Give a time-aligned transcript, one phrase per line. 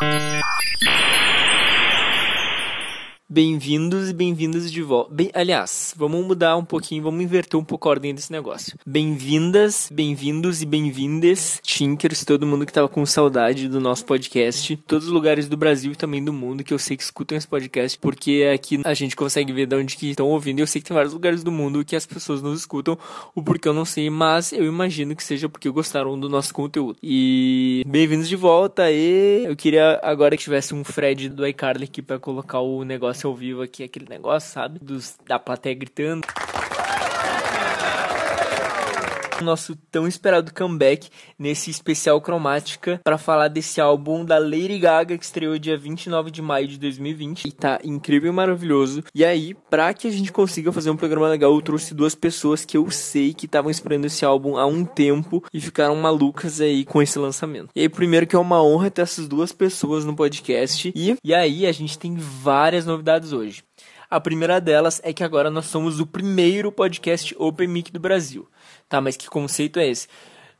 [0.00, 0.42] Thank
[0.82, 1.13] you.
[3.34, 5.12] Bem-vindos e bem-vindas de volta.
[5.12, 8.78] Bem, aliás, vamos mudar um pouquinho, vamos inverter um pouco a ordem desse negócio.
[8.86, 15.08] Bem-vindas, bem-vindos e bem-vindes, Tinkers, todo mundo que tava com saudade do nosso podcast, todos
[15.08, 17.98] os lugares do Brasil e também do mundo que eu sei que escutam esse podcast,
[17.98, 20.86] porque aqui a gente consegue ver de onde que estão ouvindo e eu sei que
[20.86, 22.96] tem vários lugares do mundo que as pessoas nos escutam,
[23.34, 26.98] o porquê eu não sei, mas eu imagino que seja porque gostaram do nosso conteúdo.
[27.02, 32.00] E bem-vindos de volta e eu queria agora que tivesse um Fred do iCarly aqui
[32.00, 34.78] para colocar o negócio ao vivo aqui, aquele negócio, sabe?
[34.78, 36.26] Dos, da plateia gritando.
[39.42, 45.24] Nosso tão esperado comeback nesse especial cromática para falar desse álbum da Lady Gaga que
[45.24, 49.02] estreou dia 29 de maio de 2020 e tá incrível e maravilhoso.
[49.14, 52.64] E aí, pra que a gente consiga fazer um programa legal, eu trouxe duas pessoas
[52.64, 56.84] que eu sei que estavam esperando esse álbum há um tempo e ficaram malucas aí
[56.84, 57.70] com esse lançamento.
[57.74, 61.34] E aí, primeiro que é uma honra ter essas duas pessoas no podcast e, e
[61.34, 63.62] aí a gente tem várias novidades hoje.
[64.14, 68.48] A primeira delas é que agora nós somos o primeiro podcast Open Mic do Brasil.
[68.88, 70.08] Tá, mas que conceito é esse?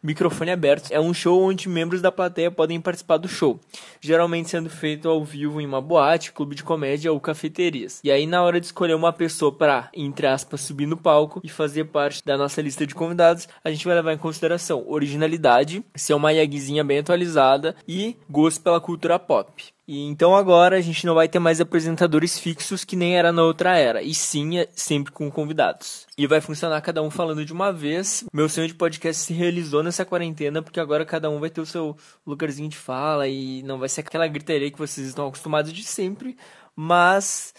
[0.04, 3.58] Microfone aberto é um show onde membros da plateia podem participar do show,
[4.02, 8.00] geralmente sendo feito ao vivo em uma boate, clube de comédia ou cafeterias.
[8.04, 11.48] E aí, na hora de escolher uma pessoa para, entre aspas, subir no palco e
[11.48, 16.12] fazer parte da nossa lista de convidados, a gente vai levar em consideração originalidade, ser
[16.12, 19.73] uma Yagzinha bem atualizada e gosto pela cultura pop.
[19.86, 23.42] E então agora a gente não vai ter mais apresentadores fixos que nem era na
[23.42, 26.06] outra era, e sim é sempre com convidados.
[26.16, 28.24] E vai funcionar cada um falando de uma vez.
[28.32, 31.66] Meu sonho de podcast se realizou nessa quarentena, porque agora cada um vai ter o
[31.66, 31.94] seu
[32.26, 36.36] lugarzinho de fala e não vai ser aquela gritaria que vocês estão acostumados de sempre,
[36.74, 37.52] mas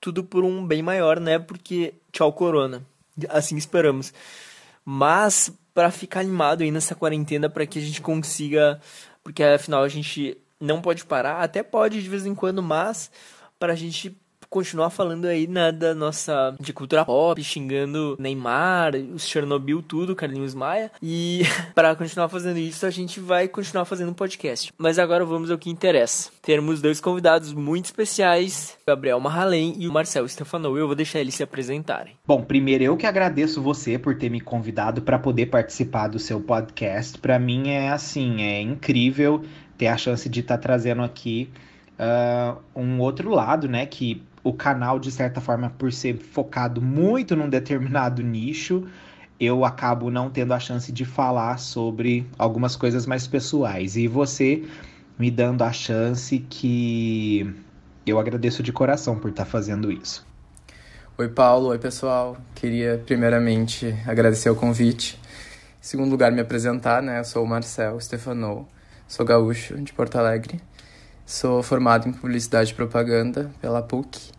[0.00, 1.38] tudo por um bem maior, né?
[1.38, 2.82] Porque tchau corona.
[3.28, 4.12] Assim esperamos.
[4.84, 8.80] Mas para ficar animado aí nessa quarentena para que a gente consiga,
[9.22, 13.10] porque afinal a gente não pode parar, até pode de vez em quando, mas
[13.58, 14.16] para a gente
[14.50, 20.54] continuar falando aí né, da nossa de cultura pop, xingando Neymar, os Chernobyl, tudo, Carlinhos
[20.54, 20.90] Maia.
[21.02, 21.42] E
[21.74, 24.72] para continuar fazendo isso, a gente vai continuar fazendo um podcast.
[24.78, 26.30] Mas agora vamos ao que interessa.
[26.42, 30.78] Teremos dois convidados muito especiais, Gabriel Marralém e o Marcel Stefanou.
[30.78, 32.14] Eu vou deixar eles se apresentarem.
[32.26, 36.40] Bom, primeiro eu que agradeço você por ter me convidado para poder participar do seu
[36.40, 37.18] podcast.
[37.18, 39.42] Para mim é assim, é incrível
[39.78, 41.50] ter a chance de estar tá trazendo aqui
[41.98, 43.86] uh, um outro lado, né?
[43.86, 48.86] Que o canal, de certa forma, por ser focado muito num determinado nicho,
[49.38, 53.96] eu acabo não tendo a chance de falar sobre algumas coisas mais pessoais.
[53.96, 54.64] E você
[55.18, 57.54] me dando a chance que
[58.06, 60.26] eu agradeço de coração por estar tá fazendo isso.
[61.16, 61.68] Oi, Paulo.
[61.68, 62.36] Oi, pessoal.
[62.54, 65.18] Queria primeiramente agradecer o convite.
[65.80, 67.20] Em segundo lugar, me apresentar, né?
[67.20, 68.68] Eu sou o Marcel Stefanou,
[69.08, 70.60] sou gaúcho de Porto Alegre.
[71.24, 74.30] Sou formado em publicidade e propaganda pela PUC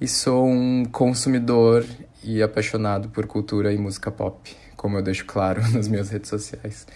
[0.00, 1.86] e sou um consumidor
[2.24, 6.86] e apaixonado por cultura e música pop, como eu deixo claro nas minhas redes sociais.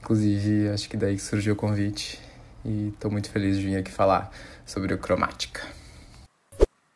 [0.00, 2.18] Inclusive, acho que daí surgiu o convite
[2.64, 4.32] e estou muito feliz de vir aqui falar
[4.66, 5.60] sobre o Cromática.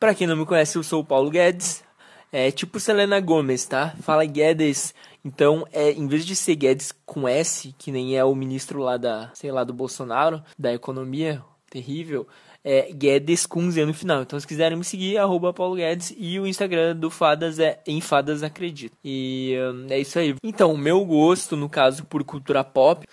[0.01, 1.86] Para quem não me conhece, eu sou o Paulo Guedes.
[2.33, 3.95] É tipo Selena Gomes, tá?
[4.03, 4.95] Fala Guedes.
[5.25, 8.97] Então, é, em vez de ser Guedes com S, que nem é o ministro lá
[8.97, 12.27] da, sei lá, do Bolsonaro, da economia, terrível,
[12.65, 14.23] é Guedes com Z no final.
[14.23, 18.01] Então, se quiserem me seguir, arroba Paulo Guedes e o Instagram do Fadas é em
[18.01, 18.97] Fadas Acredito.
[19.05, 20.35] E hum, é isso aí.
[20.43, 23.07] Então, o meu gosto, no caso, por cultura pop,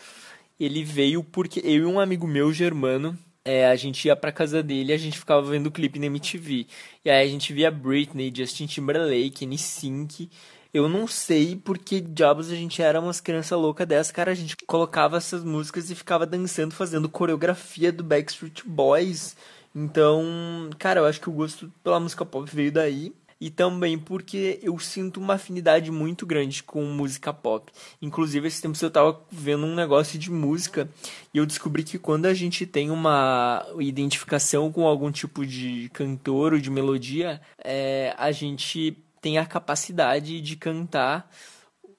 [0.60, 4.64] ele veio porque eu e um amigo meu, germano, é, a gente ia pra casa
[4.64, 6.68] dele e a gente ficava vendo o clipe na MTV.
[7.04, 10.30] E aí a gente via Britney, Justin Timberlake, NSYNC
[10.74, 14.32] eu não sei porque diabos a gente era umas crianças loucas dessa, cara.
[14.32, 19.38] A gente colocava essas músicas e ficava dançando, fazendo coreografia do Backstreet Boys.
[19.76, 23.14] Então, cara, eu acho que o gosto pela música pop veio daí.
[23.44, 27.70] E também porque eu sinto uma afinidade muito grande com música pop.
[28.02, 30.90] Inclusive, esse tempo eu tava vendo um negócio de música
[31.34, 36.54] e eu descobri que quando a gente tem uma identificação com algum tipo de cantor
[36.54, 41.30] ou de melodia, é, a gente tem a capacidade de cantar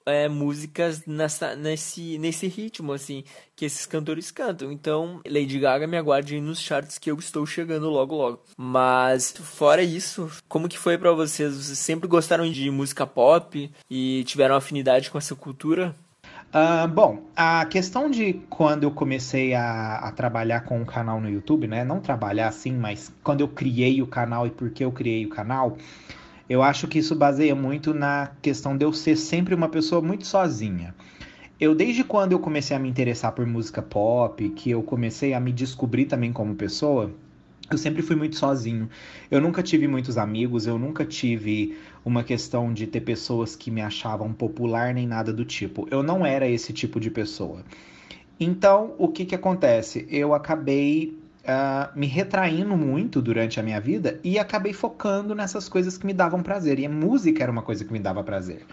[0.05, 3.23] é, músicas nessa, nesse, nesse ritmo, assim,
[3.55, 4.71] que esses cantores cantam.
[4.71, 8.41] Então, Lady Gaga me aguarde nos charts que eu estou chegando logo logo.
[8.57, 11.55] Mas, fora isso, como que foi para vocês?
[11.55, 15.95] Vocês sempre gostaram de música pop e tiveram afinidade com essa cultura?
[16.55, 21.29] Uh, bom, a questão de quando eu comecei a, a, trabalhar com o canal no
[21.29, 21.83] YouTube, né?
[21.83, 25.29] Não trabalhar assim, mas quando eu criei o canal e por que eu criei o
[25.29, 25.77] canal,
[26.49, 30.25] eu acho que isso baseia muito na questão de eu ser sempre uma pessoa muito
[30.27, 30.93] sozinha.
[31.59, 35.39] eu desde quando eu comecei a me interessar por música pop, que eu comecei a
[35.39, 37.11] me descobrir também como pessoa,
[37.71, 38.89] eu sempre fui muito sozinho.
[39.31, 43.81] Eu nunca tive muitos amigos, eu nunca tive uma questão de ter pessoas que me
[43.81, 45.87] achavam popular nem nada do tipo.
[45.89, 47.63] Eu não era esse tipo de pessoa.
[48.39, 50.05] Então, o que que acontece?
[50.09, 55.97] Eu acabei uh, me retraindo muito durante a minha vida e acabei focando nessas coisas
[55.97, 56.79] que me davam prazer.
[56.79, 58.65] E a música era uma coisa que me dava prazer.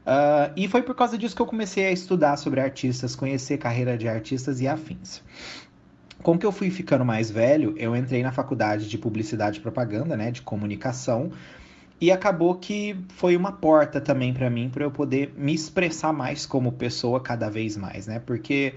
[0.00, 3.96] Uh, e foi por causa disso que eu comecei a estudar sobre artistas, conhecer carreira
[3.96, 5.22] de artistas e afins.
[6.22, 10.16] Com que eu fui ficando mais velho, eu entrei na faculdade de publicidade e propaganda,
[10.16, 11.32] né, de comunicação,
[11.98, 16.46] e acabou que foi uma porta também para mim para eu poder me expressar mais
[16.46, 18.22] como pessoa cada vez mais, né?
[18.24, 18.74] Porque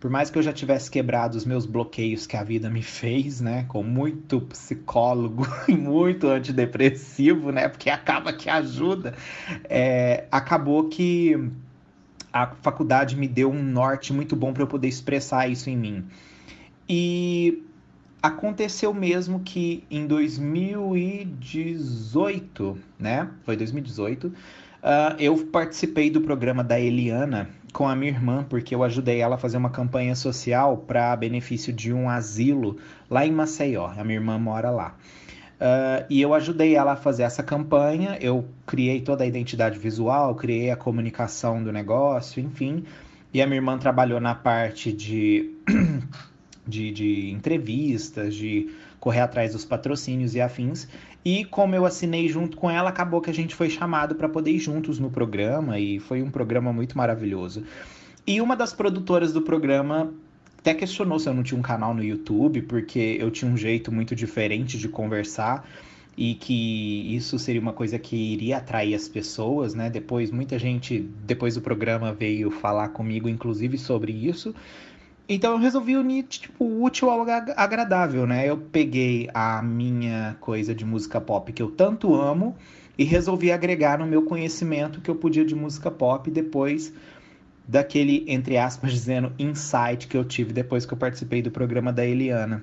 [0.00, 3.40] por mais que eu já tivesse quebrado os meus bloqueios que a vida me fez,
[3.40, 9.14] né, com muito psicólogo e muito antidepressivo, né, porque acaba que ajuda,
[9.64, 11.50] é, acabou que
[12.32, 16.04] a faculdade me deu um norte muito bom para eu poder expressar isso em mim.
[16.88, 17.62] E
[18.20, 23.30] aconteceu mesmo que em 2018, né?
[23.44, 24.34] Foi 2018, uh,
[25.18, 29.38] eu participei do programa da Eliana com a minha irmã, porque eu ajudei ela a
[29.38, 32.78] fazer uma campanha social para benefício de um asilo
[33.10, 33.86] lá em Maceió.
[33.86, 34.94] A minha irmã mora lá.
[35.54, 38.16] Uh, e eu ajudei ela a fazer essa campanha.
[38.20, 42.84] Eu criei toda a identidade visual, criei a comunicação do negócio, enfim.
[43.32, 45.50] E a minha irmã trabalhou na parte de
[46.64, 50.86] de, de entrevistas, de correr atrás dos patrocínios e afins.
[51.24, 54.50] E como eu assinei junto com ela, acabou que a gente foi chamado para poder
[54.50, 57.64] ir juntos no programa e foi um programa muito maravilhoso.
[58.26, 60.12] E uma das produtoras do programa
[60.58, 63.92] até questionou se eu não tinha um canal no YouTube, porque eu tinha um jeito
[63.92, 65.68] muito diferente de conversar
[66.16, 69.90] e que isso seria uma coisa que iria atrair as pessoas, né?
[69.90, 74.54] Depois muita gente depois do programa veio falar comigo inclusive sobre isso.
[75.28, 77.22] Então eu resolvi unir, tipo, o útil ao
[77.56, 78.48] agradável, né?
[78.48, 82.54] Eu peguei a minha coisa de música pop que eu tanto amo
[82.98, 86.92] e resolvi agregar no meu conhecimento que eu podia de música pop depois
[87.66, 92.04] daquele, entre aspas, dizendo, insight que eu tive depois que eu participei do programa da
[92.04, 92.62] Eliana.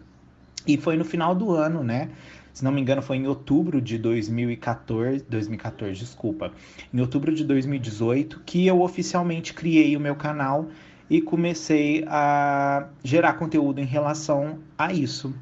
[0.67, 2.09] E foi no final do ano, né?
[2.53, 6.51] Se não me engano, foi em outubro de 2014, 2014, desculpa,
[6.93, 10.67] em outubro de 2018, que eu oficialmente criei o meu canal
[11.11, 15.35] e comecei a gerar conteúdo em relação a isso,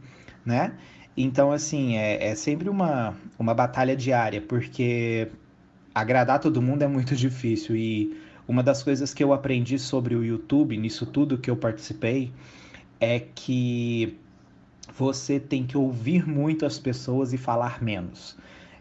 [0.44, 0.74] né?
[1.16, 5.28] Então, assim, é, é sempre uma, uma batalha diária, porque
[5.94, 8.18] agradar todo mundo é muito difícil e
[8.48, 12.34] uma das coisas que eu aprendi sobre o YouTube, nisso tudo que eu participei,
[13.00, 14.18] é que
[14.98, 18.36] você tem que ouvir muito as pessoas e falar menos.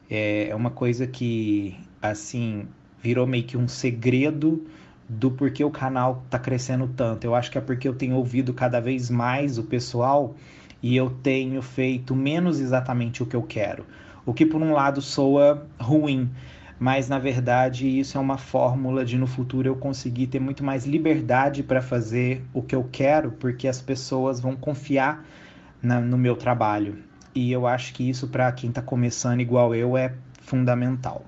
[0.08, 2.66] É uma coisa que, assim,
[3.02, 4.66] virou meio que um segredo
[5.08, 7.24] do porquê o canal tá crescendo tanto.
[7.24, 10.34] Eu acho que é porque eu tenho ouvido cada vez mais o pessoal
[10.82, 13.86] e eu tenho feito menos exatamente o que eu quero.
[14.26, 16.30] O que por um lado soa ruim,
[16.78, 20.84] mas na verdade isso é uma fórmula de no futuro eu conseguir ter muito mais
[20.84, 25.24] liberdade para fazer o que eu quero, porque as pessoas vão confiar
[25.82, 26.98] na, no meu trabalho.
[27.34, 31.24] E eu acho que isso para quem está começando igual eu é fundamental.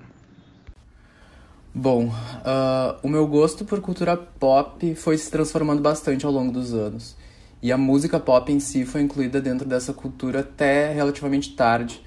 [1.73, 6.73] Bom, uh, o meu gosto por cultura pop foi se transformando bastante ao longo dos
[6.73, 7.15] anos.
[7.61, 12.03] E a música pop em si foi incluída dentro dessa cultura até relativamente tarde,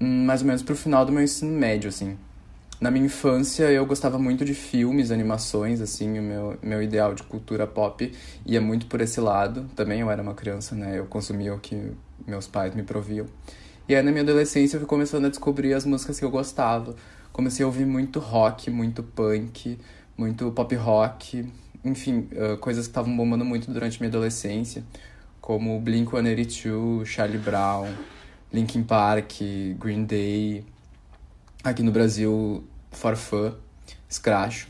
[0.00, 2.16] hum, mais ou menos pro final do meu ensino médio, assim.
[2.80, 7.24] Na minha infância eu gostava muito de filmes, animações, assim, o meu, meu ideal de
[7.24, 8.12] cultura pop
[8.46, 9.66] ia muito por esse lado.
[9.74, 11.00] Também eu era uma criança, né?
[11.00, 11.92] Eu consumia o que
[12.24, 13.26] meus pais me proviam.
[13.88, 16.94] E aí na minha adolescência eu fui começando a descobrir as músicas que eu gostava
[17.34, 19.76] comecei a ouvir muito rock, muito punk,
[20.16, 21.44] muito pop rock,
[21.84, 24.84] enfim, uh, coisas que estavam bombando muito durante minha adolescência,
[25.40, 27.92] como Blink-182, Charlie Brown,
[28.52, 29.40] Linkin Park,
[29.80, 30.64] Green Day,
[31.64, 32.62] aqui no Brasil,
[32.92, 33.52] Forfã,
[34.08, 34.66] Scratch.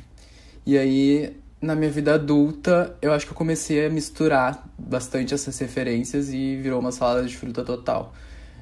[0.64, 5.58] E aí, na minha vida adulta, eu acho que eu comecei a misturar bastante essas
[5.58, 8.14] referências e virou uma salada de fruta total.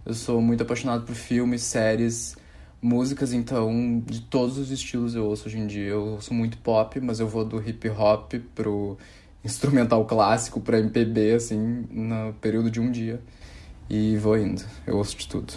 [0.04, 2.34] Eu sou muito apaixonado por filmes, séries,
[2.82, 5.90] músicas, então, de todos os estilos eu ouço hoje em dia.
[5.90, 8.98] Eu ouço muito pop, mas eu vou do hip hop pro
[9.44, 13.20] instrumental clássico, pra MPB, assim, no período de um dia.
[13.88, 14.62] E vou indo.
[14.86, 15.52] Eu ouço de tudo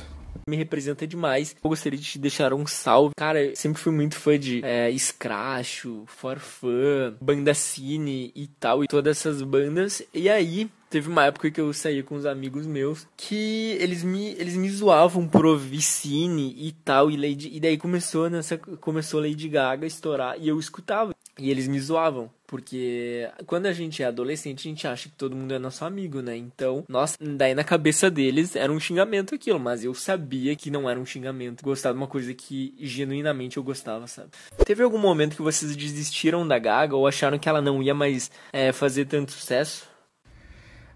[0.48, 1.55] me representa demais.
[1.63, 3.13] Eu gostaria de te deixar um salve.
[3.17, 8.88] Cara, eu sempre fui muito fã de é, Scratch, Forfã, Banda Cine e tal, e
[8.88, 10.03] todas essas bandas.
[10.13, 14.30] E aí, teve uma época que eu saía com uns amigos meus que eles me,
[14.40, 19.20] eles me zoavam por ouvir Cine e tal, e, Lady, e daí começou nessa começou
[19.20, 21.14] Lady Gaga a estourar e eu escutava.
[21.38, 25.36] E eles me zoavam, porque quando a gente é adolescente, a gente acha que todo
[25.36, 26.38] mundo é nosso amigo, né?
[26.38, 30.90] Então, nossa, daí na cabeça deles era um xingamento aquilo, mas eu sabia que não
[30.90, 31.62] era um xingamento.
[31.62, 34.30] Gostar de uma coisa que genuinamente eu gostava, sabe?
[34.66, 38.32] Teve algum momento que vocês desistiram da Gaga ou acharam que ela não ia mais
[38.54, 39.94] é, fazer tanto sucesso?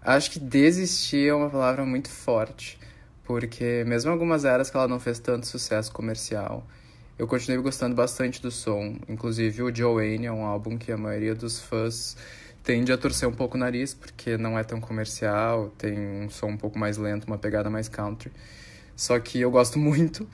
[0.02, 2.78] Acho que desistir é uma palavra muito forte,
[3.22, 6.66] porque mesmo algumas eras que ela não fez tanto sucesso comercial,
[7.18, 8.96] eu continuei gostando bastante do som.
[9.06, 12.16] Inclusive o Joanne é um álbum que a maioria dos fãs
[12.64, 16.48] tende a torcer um pouco o nariz, porque não é tão comercial, tem um som
[16.48, 18.32] um pouco mais lento, uma pegada mais country.
[18.96, 20.26] Só que eu gosto muito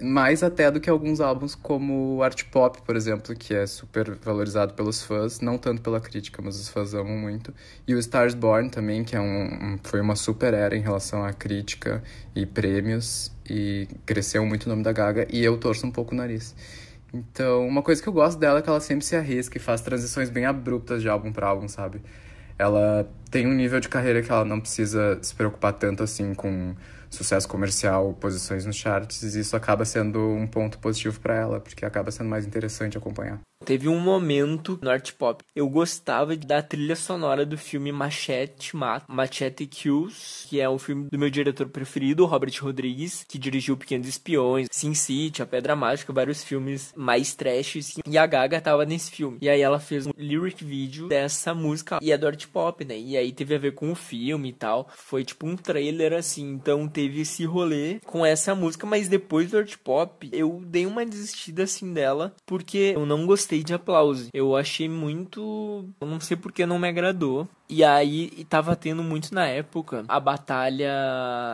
[0.00, 4.74] mais até do que alguns álbuns como Art Pop, por exemplo, que é super valorizado
[4.74, 7.54] pelos fãs, não tanto pela crítica, mas os fãs amam muito.
[7.86, 11.32] E o Stars Born também, que é um, foi uma super era em relação à
[11.32, 12.02] crítica
[12.34, 16.16] e prêmios, e cresceu muito o nome da Gaga, e eu torço um pouco o
[16.16, 16.54] nariz.
[17.12, 19.80] Então, uma coisa que eu gosto dela é que ela sempre se arrisca e faz
[19.80, 22.00] transições bem abruptas de álbum para álbum, sabe?
[22.56, 26.74] Ela tem um nível de carreira que ela não precisa se preocupar tanto assim com
[27.10, 31.84] sucesso comercial, posições nos charts, e isso acaba sendo um ponto positivo para ela, porque
[31.84, 33.40] acaba sendo mais interessante acompanhar.
[33.64, 35.44] Teve um momento no art pop.
[35.54, 38.72] Eu gostava da trilha sonora do filme Machete
[39.06, 44.08] Machete Kills, que é o filme do meu diretor preferido, Robert Rodrigues, que dirigiu Pequenos
[44.08, 47.98] Espiões, Sin City, A Pedra Mágica, vários filmes mais trash.
[48.06, 49.38] E a Gaga tava nesse filme.
[49.42, 51.98] E aí ela fez um lyric video dessa música.
[52.00, 52.98] E é do art pop, né?
[52.98, 54.88] E aí teve a ver com o filme e tal.
[54.96, 56.50] Foi tipo um trailer assim.
[56.50, 58.86] Então teve esse rolê com essa música.
[58.86, 62.34] Mas depois do art pop, eu dei uma desistida assim dela.
[62.46, 64.28] Porque eu não gostei gostei de aplauso.
[64.32, 65.84] Eu achei muito.
[66.00, 67.48] Eu não sei porque não me agradou.
[67.68, 70.92] E aí tava tendo muito na época a batalha.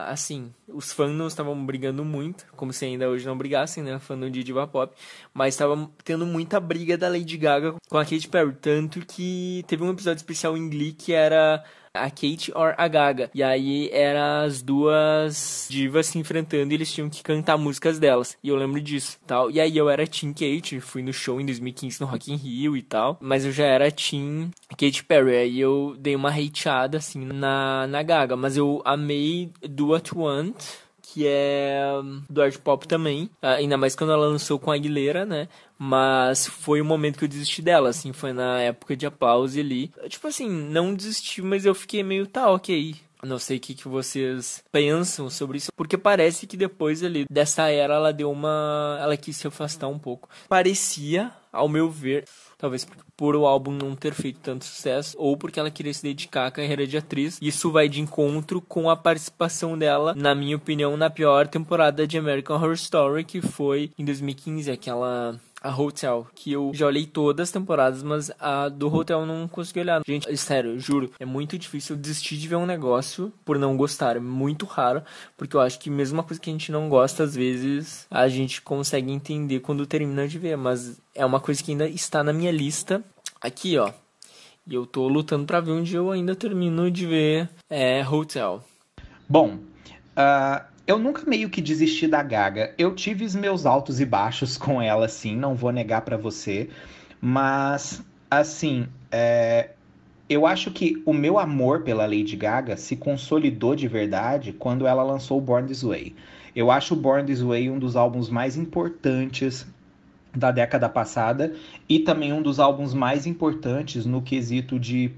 [0.06, 3.98] Assim, os fãs estavam brigando muito, como se ainda hoje não brigassem, né?
[3.98, 4.94] Fandom de Diva Pop.
[5.32, 8.52] Mas estavam tendo muita briga da Lady Gaga com a Katy Perry.
[8.60, 11.64] Tanto que teve um episódio especial em Glee que era
[11.96, 13.30] a Kate or a Gaga.
[13.34, 18.36] E aí eram as duas divas se enfrentando e eles tinham que cantar músicas delas.
[18.42, 19.50] E eu lembro disso, tal.
[19.50, 22.76] E aí eu era Team Kate, fui no show em 2015 no Rock in Rio
[22.76, 25.36] e tal, mas eu já era Team Kate Perry.
[25.36, 30.22] Aí eu dei uma hateada assim na na Gaga, mas eu amei Do What You
[30.22, 30.86] Want
[31.16, 31.82] que é
[32.28, 35.48] do art pop também, ainda mais quando ela lançou com a Aguilera, né?
[35.78, 39.92] Mas foi o momento que eu desisti dela, assim, foi na época de aplauso ali.
[40.09, 42.97] Tipo assim, não desisti, mas eu fiquei meio, tá, ok.
[43.23, 47.68] Não sei o que, que vocês pensam sobre isso, porque parece que depois ali dessa
[47.68, 48.99] era ela deu uma.
[49.00, 50.28] Ela quis se afastar um pouco.
[50.49, 52.25] Parecia, ao meu ver,
[52.59, 56.47] talvez por o álbum não ter feito tanto sucesso, ou porque ela queria se dedicar
[56.47, 57.38] à carreira de atriz.
[57.40, 62.18] Isso vai de encontro com a participação dela, na minha opinião, na pior temporada de
[62.18, 67.48] American Horror Story, que foi em 2015, aquela a Hotel, que eu já olhei todas
[67.48, 70.02] as temporadas, mas a do Hotel eu não consegui olhar.
[70.06, 74.16] Gente, sério, juro, é muito difícil desistir de ver um negócio por não gostar.
[74.16, 75.02] É muito raro,
[75.36, 78.28] porque eu acho que mesmo uma coisa que a gente não gosta, às vezes a
[78.28, 82.32] gente consegue entender quando termina de ver, mas é uma coisa que ainda está na
[82.32, 83.02] minha lista.
[83.40, 83.92] Aqui, ó.
[84.66, 88.64] E eu tô lutando para ver onde eu ainda termino de ver é, Hotel.
[89.28, 92.72] Bom, uh, eu nunca meio que desisti da Gaga.
[92.78, 96.68] Eu tive os meus altos e baixos com ela, sim, não vou negar para você.
[97.20, 99.70] Mas, assim, é...
[100.28, 105.02] eu acho que o meu amor pela Lady Gaga se consolidou de verdade quando ela
[105.02, 106.14] lançou Born This Way.
[106.54, 109.66] Eu acho Born This Way um dos álbuns mais importantes
[110.34, 111.54] da década passada
[111.88, 115.10] e também um dos álbuns mais importantes no quesito de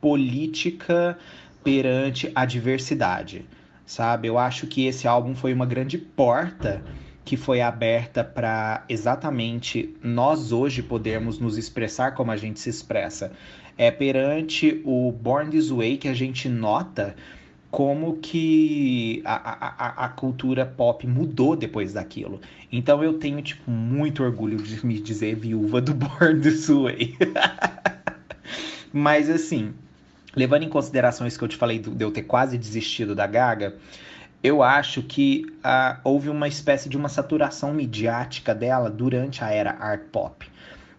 [0.00, 1.18] política
[1.64, 3.44] perante a diversidade
[3.90, 4.28] sabe?
[4.28, 6.80] Eu acho que esse álbum foi uma grande porta
[7.24, 13.32] que foi aberta para exatamente nós hoje podermos nos expressar como a gente se expressa.
[13.76, 17.16] É perante o Born This Way que a gente nota
[17.68, 22.40] como que a, a, a cultura pop mudou depois daquilo.
[22.70, 27.16] Então eu tenho, tipo, muito orgulho de me dizer viúva do Born This Way.
[28.92, 29.74] Mas assim,
[30.34, 33.74] levando em consideração isso que eu te falei de eu ter quase desistido da Gaga,
[34.42, 39.76] eu acho que uh, houve uma espécie de uma saturação midiática dela durante a era
[39.78, 40.46] art pop.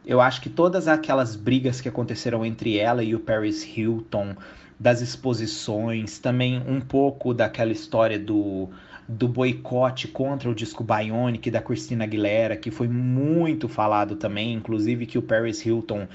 [0.06, 4.36] Eu acho que todas aquelas brigas que aconteceram entre ela e o Paris Hilton,
[4.80, 8.70] das exposições, também um pouco daquela história do,
[9.08, 15.06] do boicote contra o disco Bionic da Christina Aguilera, que foi muito falado também, inclusive
[15.06, 16.08] que o Paris Hilton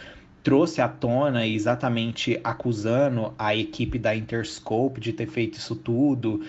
[0.46, 6.40] trouxe à tona exatamente acusando a equipe da Interscope de ter feito isso tudo.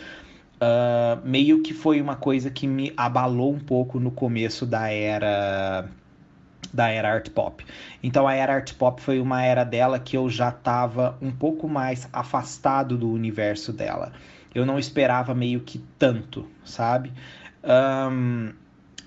[0.62, 5.90] Uh, meio que foi uma coisa que me abalou um pouco no começo da era
[6.72, 7.66] da era art pop.
[8.04, 11.68] Então a era art pop foi uma era dela que eu já estava um pouco
[11.68, 14.12] mais afastado do universo dela.
[14.54, 17.12] Eu não esperava meio que tanto, sabe?
[17.64, 18.54] Um,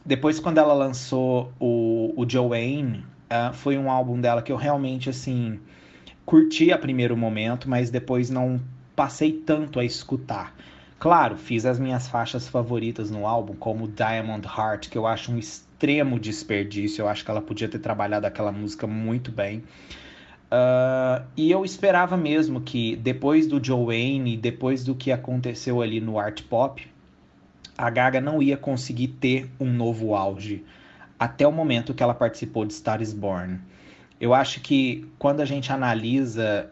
[0.04, 5.08] depois quando ela lançou o, o Joanne, uh, foi um álbum dela que eu realmente
[5.08, 5.60] assim
[6.26, 8.60] curti a primeiro momento, mas depois não
[8.94, 10.54] passei tanto a escutar.
[10.98, 15.38] Claro, fiz as minhas faixas favoritas no álbum, como Diamond Heart, que eu acho um
[15.38, 17.02] extremo desperdício.
[17.02, 19.64] Eu acho que ela podia ter trabalhado aquela música muito bem.
[20.52, 26.18] Uh, e eu esperava mesmo que depois do Joanne, depois do que aconteceu ali no
[26.18, 26.86] art pop,
[27.78, 30.64] a Gaga não ia conseguir ter um novo auge
[31.20, 33.60] até o momento que ela participou de Star is Born.
[34.18, 36.70] Eu acho que quando a gente analisa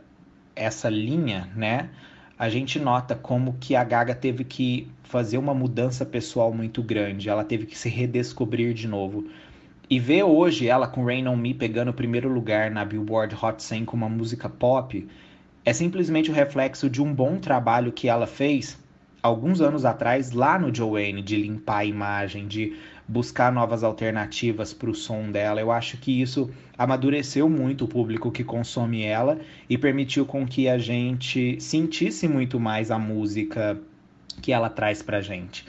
[0.57, 1.91] essa linha, né,
[2.39, 7.29] a gente nota como que a Gaga teve que fazer uma mudança pessoal muito grande.
[7.29, 9.27] Ela teve que se redescobrir de novo.
[9.91, 13.63] E ver hoje ela com Rain on Me pegando o primeiro lugar na Billboard Hot
[13.63, 15.07] 100 com uma música pop
[15.65, 18.79] é simplesmente o reflexo de um bom trabalho que ela fez
[19.23, 22.77] alguns anos atrás lá no Joanne de limpar a imagem, de
[23.09, 25.61] buscar novas alternativas para o som dela.
[25.61, 30.69] Eu acho que isso amadureceu muito o público que consome ela e permitiu com que
[30.69, 33.81] a gente sentisse muito mais a música
[34.43, 35.65] que ela traz pra gente.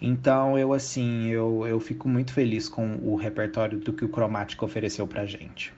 [0.00, 4.64] Então eu assim, eu, eu fico muito feliz com o repertório do que o Cromático
[4.64, 5.72] ofereceu pra gente.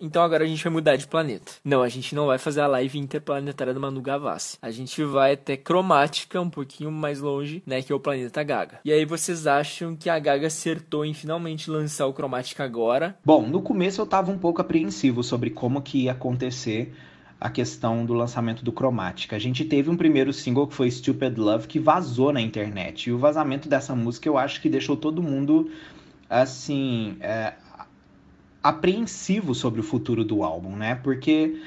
[0.00, 1.52] Então agora a gente vai mudar de planeta.
[1.64, 4.58] Não, a gente não vai fazer a live interplanetária do Manu Gavassi.
[4.60, 8.80] A gente vai até cromática, um pouquinho mais longe, né, que é o planeta Gaga.
[8.84, 13.16] E aí vocês acham que a Gaga acertou em finalmente lançar o cromática agora?
[13.24, 16.94] Bom, no começo eu tava um pouco apreensivo sobre como que ia acontecer
[17.40, 19.36] a questão do lançamento do Cromática.
[19.36, 23.08] A gente teve um primeiro single que foi Stupid Love que vazou na internet.
[23.08, 25.70] E o vazamento dessa música eu acho que deixou todo mundo
[26.28, 27.16] assim.
[27.20, 27.52] É,
[28.64, 30.94] apreensivo sobre o futuro do álbum, né?
[30.94, 31.60] Porque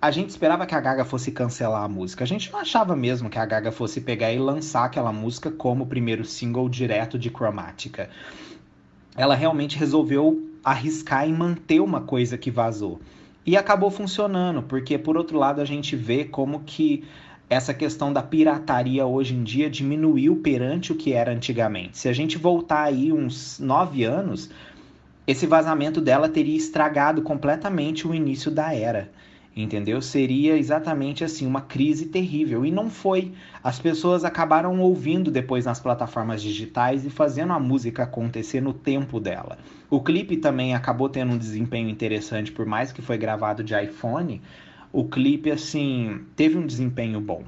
[0.00, 2.22] a gente esperava que a Gaga fosse cancelar a música.
[2.22, 5.84] A gente não achava mesmo que a Gaga fosse pegar e lançar aquela música como
[5.84, 8.08] primeiro single direto de Cromática.
[9.16, 13.00] Ela realmente resolveu arriscar e manter uma coisa que vazou.
[13.44, 17.02] E acabou funcionando, porque por outro lado a gente vê como que
[17.50, 21.98] essa questão da pirataria hoje em dia diminuiu perante o que era antigamente.
[21.98, 24.50] Se a gente voltar aí uns nove anos,
[25.26, 29.10] esse vazamento dela teria estragado completamente o início da era.
[29.56, 30.02] Entendeu?
[30.02, 32.66] Seria exatamente assim, uma crise terrível.
[32.66, 33.32] E não foi.
[33.62, 39.20] As pessoas acabaram ouvindo depois nas plataformas digitais e fazendo a música acontecer no tempo
[39.20, 39.56] dela.
[39.88, 44.42] O clipe também acabou tendo um desempenho interessante, por mais que foi gravado de iPhone.
[44.92, 47.44] O clipe, assim, teve um desempenho bom.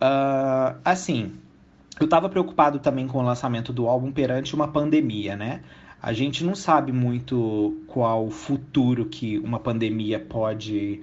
[0.00, 1.32] Uh, assim,
[1.98, 5.62] eu estava preocupado também com o lançamento do álbum perante uma pandemia, né?
[6.04, 11.00] A gente não sabe muito qual futuro que uma pandemia pode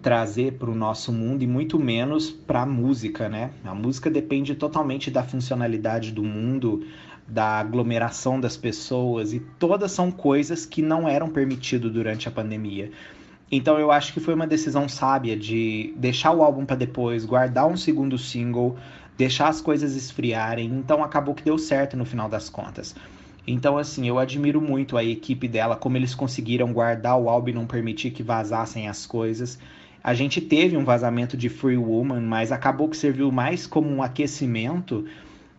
[0.00, 3.50] trazer para o nosso mundo e muito menos para a música, né?
[3.62, 6.86] A música depende totalmente da funcionalidade do mundo,
[7.28, 12.90] da aglomeração das pessoas e todas são coisas que não eram permitidas durante a pandemia.
[13.52, 17.66] Então eu acho que foi uma decisão sábia de deixar o álbum para depois, guardar
[17.66, 18.74] um segundo single,
[19.18, 20.66] deixar as coisas esfriarem.
[20.66, 22.94] Então acabou que deu certo no final das contas.
[23.46, 27.52] Então, assim, eu admiro muito a equipe dela, como eles conseguiram guardar o álbum e
[27.52, 29.58] não permitir que vazassem as coisas.
[30.02, 34.02] A gente teve um vazamento de Free Woman, mas acabou que serviu mais como um
[34.02, 35.04] aquecimento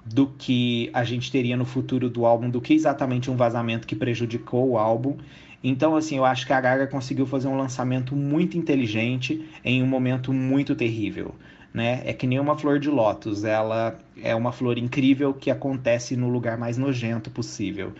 [0.04, 3.96] do que a gente teria no futuro do álbum, do que exatamente um vazamento que
[3.96, 5.18] prejudicou o álbum.
[5.64, 9.88] Então, assim, eu acho que a Gaga conseguiu fazer um lançamento muito inteligente em um
[9.88, 11.36] momento muito terrível
[11.74, 12.02] né?
[12.06, 16.30] É que nem uma flor de lótus, ela é uma flor incrível que acontece no
[16.30, 17.94] lugar mais nojento possível.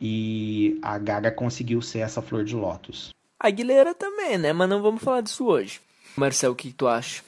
[0.00, 3.10] E a Gaga conseguiu ser essa flor de lótus.
[3.38, 4.52] A Aguilera também, né?
[4.52, 5.80] Mas não vamos falar disso hoje.
[6.16, 7.22] Marcel, o que tu acha?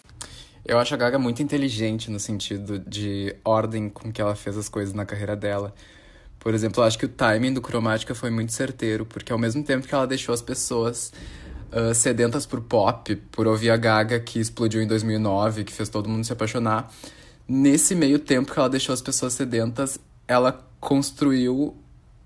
[0.65, 4.69] Eu acho a Gaga muito inteligente no sentido de ordem com que ela fez as
[4.69, 5.73] coisas na carreira dela.
[6.41, 9.63] Por exemplo, eu acho que o timing do Cromática foi muito certeiro, porque ao mesmo
[9.63, 11.13] tempo que ela deixou as pessoas
[11.73, 16.09] uh, sedentas por pop, por ouvir a Gaga que explodiu em 2009, que fez todo
[16.09, 16.93] mundo se apaixonar.
[17.49, 21.77] Nesse meio tempo que ela deixou as pessoas sedentas, ela construiu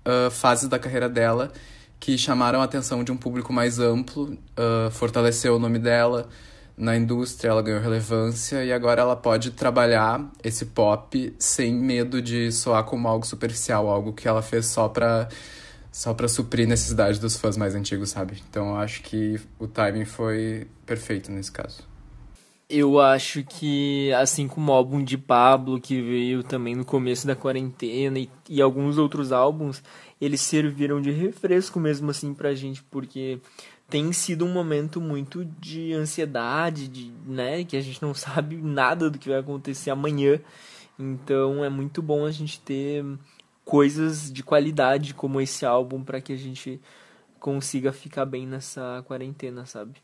[0.05, 1.51] uh, fases da carreira dela
[1.99, 6.27] que chamaram a atenção de um público mais amplo, uh, fortaleceu o nome dela
[6.75, 12.51] na indústria, ela ganhou relevância e agora ela pode trabalhar esse pop sem medo de
[12.51, 15.29] soar como algo superficial, algo que ela fez só pra
[15.91, 18.41] só para suprir necessidade dos fãs mais antigos, sabe?
[18.49, 21.83] Então eu acho que o timing foi perfeito nesse caso.
[22.69, 27.35] Eu acho que, assim como o álbum de Pablo, que veio também no começo da
[27.35, 29.83] quarentena, e, e alguns outros álbuns,
[30.21, 33.41] eles serviram de refresco mesmo assim pra gente, porque
[33.89, 39.09] tem sido um momento muito de ansiedade, de, né, que a gente não sabe nada
[39.09, 40.39] do que vai acontecer amanhã.
[40.97, 43.03] Então é muito bom a gente ter
[43.65, 46.79] coisas de qualidade como esse álbum para que a gente
[47.39, 49.95] consiga ficar bem nessa quarentena, sabe?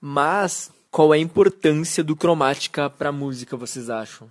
[0.00, 4.28] Mas qual é a importância do Cromática para música, vocês acham?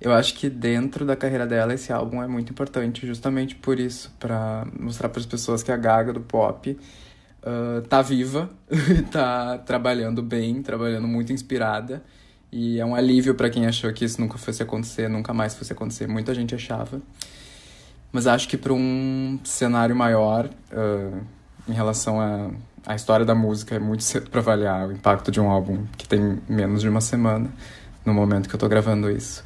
[0.00, 4.12] Eu acho que dentro da carreira dela esse álbum é muito importante, justamente por isso,
[4.18, 8.50] para mostrar para as pessoas que a Gaga do pop uh, tá viva,
[9.10, 12.02] tá trabalhando bem, trabalhando muito inspirada.
[12.50, 15.72] E é um alívio para quem achou que isso nunca fosse acontecer, nunca mais fosse
[15.72, 16.06] acontecer.
[16.06, 17.02] Muita gente achava.
[18.14, 21.20] Mas acho que para um cenário maior, uh,
[21.68, 22.48] em relação à
[22.86, 25.84] a, a história da música, é muito cedo para avaliar o impacto de um álbum
[25.98, 27.50] que tem menos de uma semana,
[28.06, 29.42] no momento que eu estou gravando isso.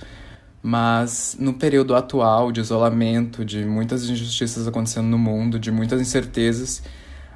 [0.63, 6.83] Mas no período atual de isolamento, de muitas injustiças acontecendo no mundo, de muitas incertezas,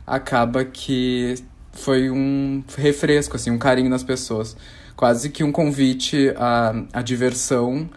[0.07, 1.37] acaba que
[1.73, 4.55] foi um refresco, assim, um carinho nas pessoas.
[4.95, 7.89] Quase que um convite à, à diversão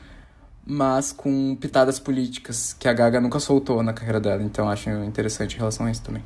[0.66, 4.42] mas com pitadas políticas que a Gaga nunca soltou na carreira dela.
[4.42, 6.24] Então acho interessante em relação a isso também.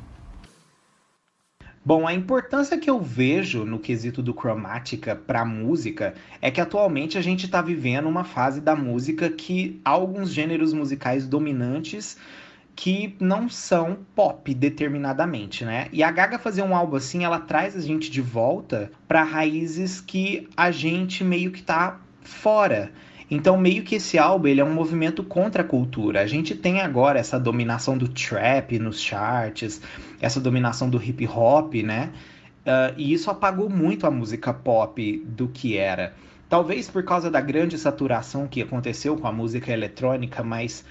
[1.82, 6.60] Bom, a importância que eu vejo no quesito do cromática para a música é que
[6.60, 12.18] atualmente a gente está vivendo uma fase da música que alguns gêneros musicais dominantes
[12.76, 15.88] que não são pop determinadamente, né?
[15.90, 20.00] E a Gaga fazer um álbum assim, ela traz a gente de volta para raízes
[20.00, 22.92] que a gente meio que tá fora.
[23.30, 26.20] Então, meio que esse álbum ele é um movimento contra a cultura.
[26.20, 29.80] A gente tem agora essa dominação do trap nos charts,
[30.20, 32.10] essa dominação do hip hop, né?
[32.66, 36.12] Uh, e isso apagou muito a música pop do que era.
[36.48, 40.84] Talvez por causa da grande saturação que aconteceu com a música eletrônica, mas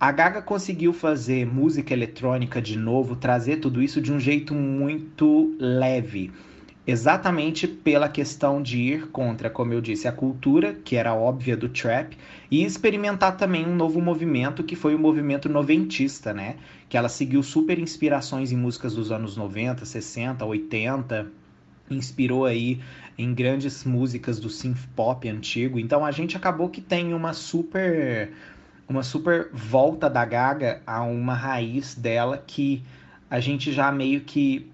[0.00, 5.54] a Gaga conseguiu fazer música eletrônica de novo, trazer tudo isso de um jeito muito
[5.60, 6.32] leve
[6.86, 11.68] exatamente pela questão de ir contra, como eu disse, a cultura, que era óbvia do
[11.68, 12.16] trap,
[12.50, 16.56] e experimentar também um novo movimento, que foi o movimento noventista, né?
[16.88, 21.26] Que ela seguiu super inspirações em músicas dos anos 90, 60, 80,
[21.90, 22.80] inspirou aí
[23.16, 25.78] em grandes músicas do synth pop antigo.
[25.78, 28.32] Então a gente acabou que tem uma super
[28.86, 32.82] uma super volta da Gaga a uma raiz dela que
[33.30, 34.70] a gente já meio que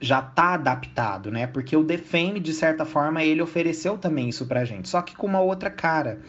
[0.00, 1.46] já tá adaptado, né?
[1.46, 5.26] Porque o Defame, de certa forma, ele ofereceu também isso pra gente, só que com
[5.26, 6.20] uma outra cara.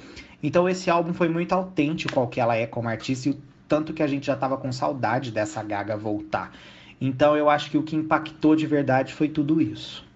[0.41, 3.93] Então esse álbum foi muito autêntico ao que ela é como artista e o tanto
[3.93, 6.51] que a gente já tava com saudade dessa Gaga voltar.
[6.99, 10.08] Então eu acho que o que impactou de verdade foi tudo isso.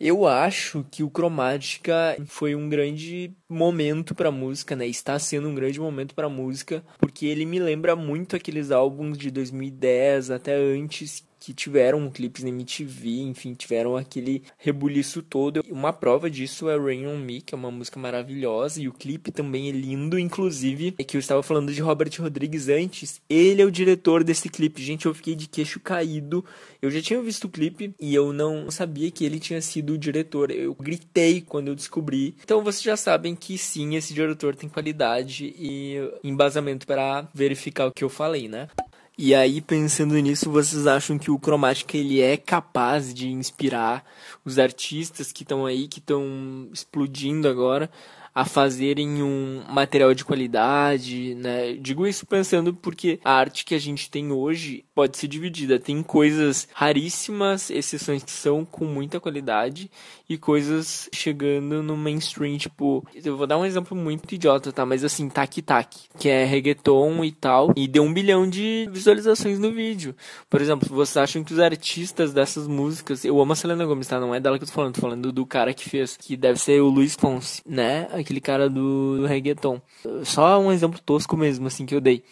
[0.00, 4.86] Eu acho que o Cromática foi um grande momento para música, né?
[4.86, 9.30] Está sendo um grande momento para música, porque ele me lembra muito aqueles álbuns de
[9.30, 15.62] 2010 até antes que tiveram clipes na MTV, enfim, tiveram aquele rebuliço todo.
[15.68, 19.30] Uma prova disso é Rain on Me, que é uma música maravilhosa, e o clipe
[19.30, 23.64] também é lindo, inclusive, é que eu estava falando de Robert Rodrigues antes, ele é
[23.64, 24.82] o diretor desse clipe.
[24.82, 26.42] Gente, eu fiquei de queixo caído.
[26.80, 29.98] Eu já tinha visto o clipe e eu não sabia que ele tinha sido o
[29.98, 30.50] diretor.
[30.50, 32.36] Eu gritei quando eu descobri.
[32.42, 37.92] Então vocês já sabem que sim, esse diretor tem qualidade e embasamento para verificar o
[37.92, 38.68] que eu falei, né?
[39.16, 44.04] E aí, pensando nisso, vocês acham que o Cromática ele é capaz de inspirar
[44.44, 47.88] os artistas que estão aí, que estão explodindo agora,
[48.34, 51.74] a fazerem um material de qualidade, né?
[51.74, 55.78] Digo isso pensando porque a arte que a gente tem hoje pode ser dividida.
[55.78, 59.90] Tem coisas raríssimas, exceções que são com muita qualidade
[60.28, 64.86] e coisas chegando no mainstream, tipo, eu vou dar um exemplo muito idiota, tá?
[64.86, 69.58] Mas assim, Taki Taki, que é reggaeton e tal, e deu um bilhão de visualizações
[69.58, 70.14] no vídeo.
[70.48, 74.18] Por exemplo, vocês acham que os artistas dessas músicas, eu amo a Selena Gomez, tá?
[74.18, 76.58] Não é dela que eu tô falando, tô falando do cara que fez, que deve
[76.58, 78.08] ser o Luiz Fonsi, né?
[78.24, 79.80] Aquele cara do, do reggaeton.
[80.24, 82.24] Só um exemplo tosco mesmo, assim, que eu dei,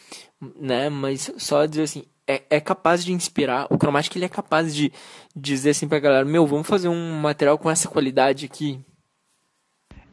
[0.59, 0.89] né?
[0.89, 4.93] Mas só dizer assim, é, é capaz de inspirar, o Chromatic ele é capaz de
[5.35, 8.81] dizer assim pra galera, meu, vamos fazer um material com essa qualidade aqui.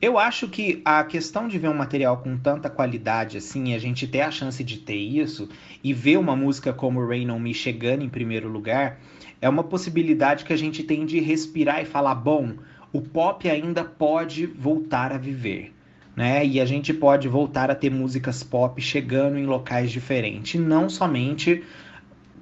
[0.01, 4.07] Eu acho que a questão de ver um material com tanta qualidade assim, a gente
[4.07, 5.49] ter a chance de ter isso
[5.83, 8.99] e ver uma música como Rain On Me chegando em primeiro lugar,
[9.41, 12.53] é uma possibilidade que a gente tem de respirar e falar, bom,
[12.91, 15.73] o pop ainda pode voltar a viver.
[16.15, 16.45] Né?
[16.45, 21.63] E a gente pode voltar a ter músicas pop chegando em locais diferentes, não somente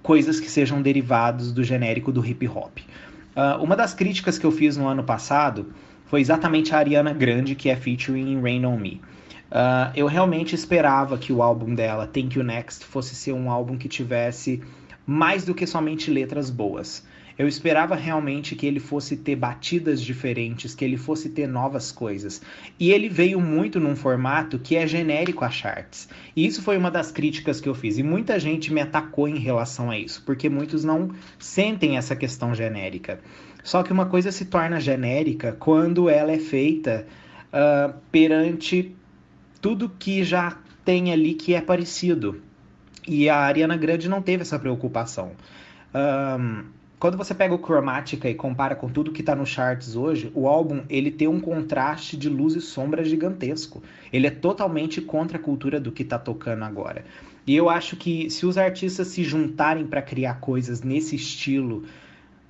[0.01, 2.79] coisas que sejam derivados do genérico do hip hop.
[3.35, 5.73] Uh, uma das críticas que eu fiz no ano passado
[6.05, 9.01] foi exatamente a Ariana Grande, que é featuring Rain On Me.
[9.51, 13.77] Uh, eu realmente esperava que o álbum dela, Thank You Next, fosse ser um álbum
[13.77, 14.61] que tivesse
[15.05, 17.05] mais do que somente letras boas.
[17.37, 22.41] Eu esperava realmente que ele fosse ter batidas diferentes, que ele fosse ter novas coisas.
[22.79, 26.09] E ele veio muito num formato que é genérico a charts.
[26.35, 27.97] E isso foi uma das críticas que eu fiz.
[27.97, 32.55] E muita gente me atacou em relação a isso, porque muitos não sentem essa questão
[32.55, 33.19] genérica.
[33.63, 37.05] Só que uma coisa se torna genérica quando ela é feita
[37.47, 38.95] uh, perante
[39.61, 42.41] tudo que já tem ali que é parecido.
[43.07, 45.33] E a Ariana Grande não teve essa preocupação.
[45.93, 46.63] Um,
[46.99, 50.47] quando você pega o Chromatica e compara com tudo que está nos charts hoje, o
[50.47, 53.83] álbum ele tem um contraste de luz e sombra gigantesco.
[54.11, 57.05] Ele é totalmente contra a cultura do que está tocando agora.
[57.45, 61.83] E eu acho que se os artistas se juntarem para criar coisas nesse estilo,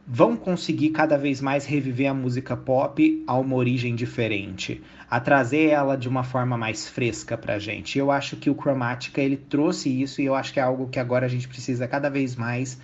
[0.07, 4.81] vão conseguir cada vez mais reviver a música pop a uma origem diferente,
[5.11, 7.99] a trazer ela de uma forma mais fresca pra gente.
[7.99, 10.99] Eu acho que o Chromatica ele trouxe isso e eu acho que é algo que
[10.99, 12.79] agora a gente precisa cada vez mais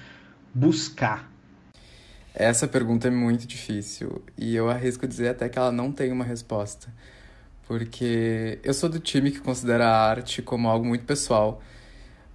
[0.54, 1.33] buscar
[2.34, 6.24] essa pergunta é muito difícil e eu arrisco dizer até que ela não tem uma
[6.24, 6.88] resposta.
[7.68, 11.62] Porque eu sou do time que considera a arte como algo muito pessoal.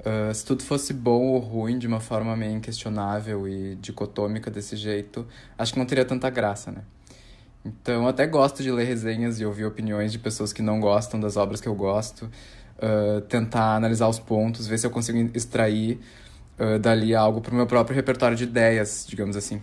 [0.01, 4.77] Uh, se tudo fosse bom ou ruim de uma forma meio inquestionável e dicotômica desse
[4.77, 5.27] jeito,
[5.59, 6.83] acho que não teria tanta graça, né?
[7.65, 11.37] Então, até gosto de ler resenhas e ouvir opiniões de pessoas que não gostam das
[11.37, 12.31] obras que eu gosto,
[12.79, 16.01] uh, tentar analisar os pontos, ver se eu consigo extrair
[16.59, 19.61] uh, dali algo para o meu próprio repertório de ideias, digamos assim.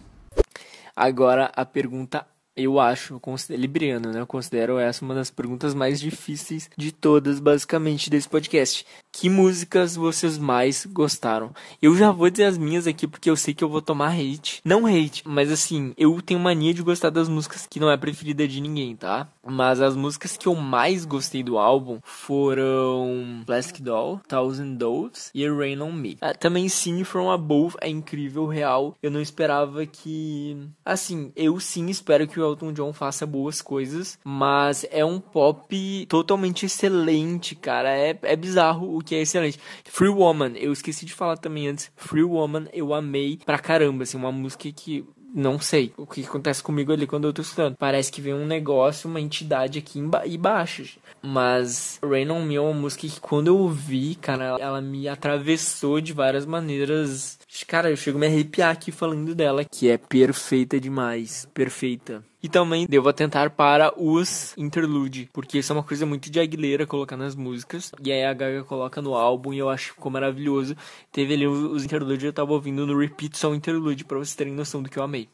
[0.95, 4.21] Agora a pergunta eu acho, Libriano, né?
[4.21, 8.85] Eu considero essa uma das perguntas mais difíceis de todas, basicamente, desse podcast
[9.17, 11.51] que músicas vocês mais gostaram.
[11.81, 14.59] Eu já vou dizer as minhas aqui porque eu sei que eu vou tomar hate.
[14.65, 18.45] Não hate, mas assim, eu tenho mania de gostar das músicas que não é preferida
[18.45, 19.29] de ninguém, tá?
[19.41, 25.47] Mas as músicas que eu mais gostei do álbum foram Plastic Doll, Thousand Doves e
[25.49, 26.17] Rain on Me.
[26.19, 28.95] Ah, também Sing From Above é incrível, real.
[29.01, 30.57] Eu não esperava que.
[30.83, 36.05] Assim, eu sim espero que o Elton John faça boas coisas, mas é um pop
[36.09, 37.95] totalmente excelente, cara.
[37.95, 39.59] É, é bizarro o que é excelente.
[39.85, 41.91] Free Woman, eu esqueci de falar também antes.
[41.95, 46.63] Free Woman, eu amei pra caramba, assim, uma música que não sei o que acontece
[46.63, 47.75] comigo ali quando eu tô escutando.
[47.77, 50.97] Parece que vem um negócio, uma entidade aqui embaixo.
[51.21, 55.99] Mas Rain on Me é uma música que quando eu ouvi, cara, ela me atravessou
[55.99, 57.37] de várias maneiras.
[57.67, 61.45] Cara, eu chego a me arrepiar aqui falando dela, que é perfeita demais.
[61.53, 62.23] Perfeita.
[62.45, 66.85] E também devo atentar para os interlude, porque isso é uma coisa muito de Aguilera
[66.85, 67.91] colocar nas músicas.
[67.99, 70.77] E aí a Gaga coloca no álbum e eu acho que ficou maravilhoso.
[71.11, 74.53] Teve ali os interludes, eu tava ouvindo no repeat só o interlude para vocês terem
[74.53, 75.27] noção do que eu amei.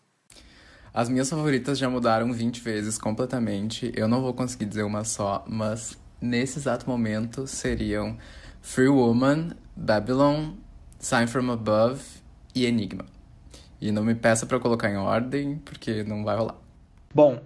[0.94, 3.92] As minhas favoritas já mudaram 20 vezes completamente.
[3.94, 8.18] Eu não vou conseguir dizer uma só, mas nesse exato momento seriam
[8.62, 10.52] Free Woman, Babylon,
[10.98, 12.02] Sign from Above
[12.56, 13.04] e Enigma.
[13.82, 16.71] E não me peça para colocar em ordem, porque não vai rolar.
[17.14, 17.42] Bom,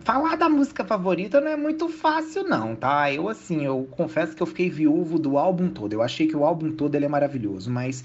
[0.00, 3.12] falar da música favorita não é muito fácil não, tá?
[3.12, 5.92] Eu assim, eu confesso que eu fiquei viúvo do álbum todo.
[5.92, 8.04] Eu achei que o álbum todo ele é maravilhoso, mas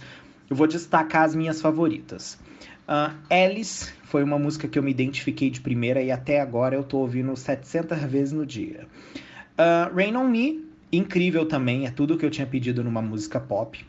[0.50, 2.40] eu vou destacar as minhas favoritas.
[2.88, 6.84] Uh, Alice foi uma música que eu me identifiquei de primeira e até agora eu
[6.84, 8.88] tô ouvindo 700 vezes no dia.
[9.54, 13.86] Uh, Rain On Me, incrível também, é tudo que eu tinha pedido numa música pop.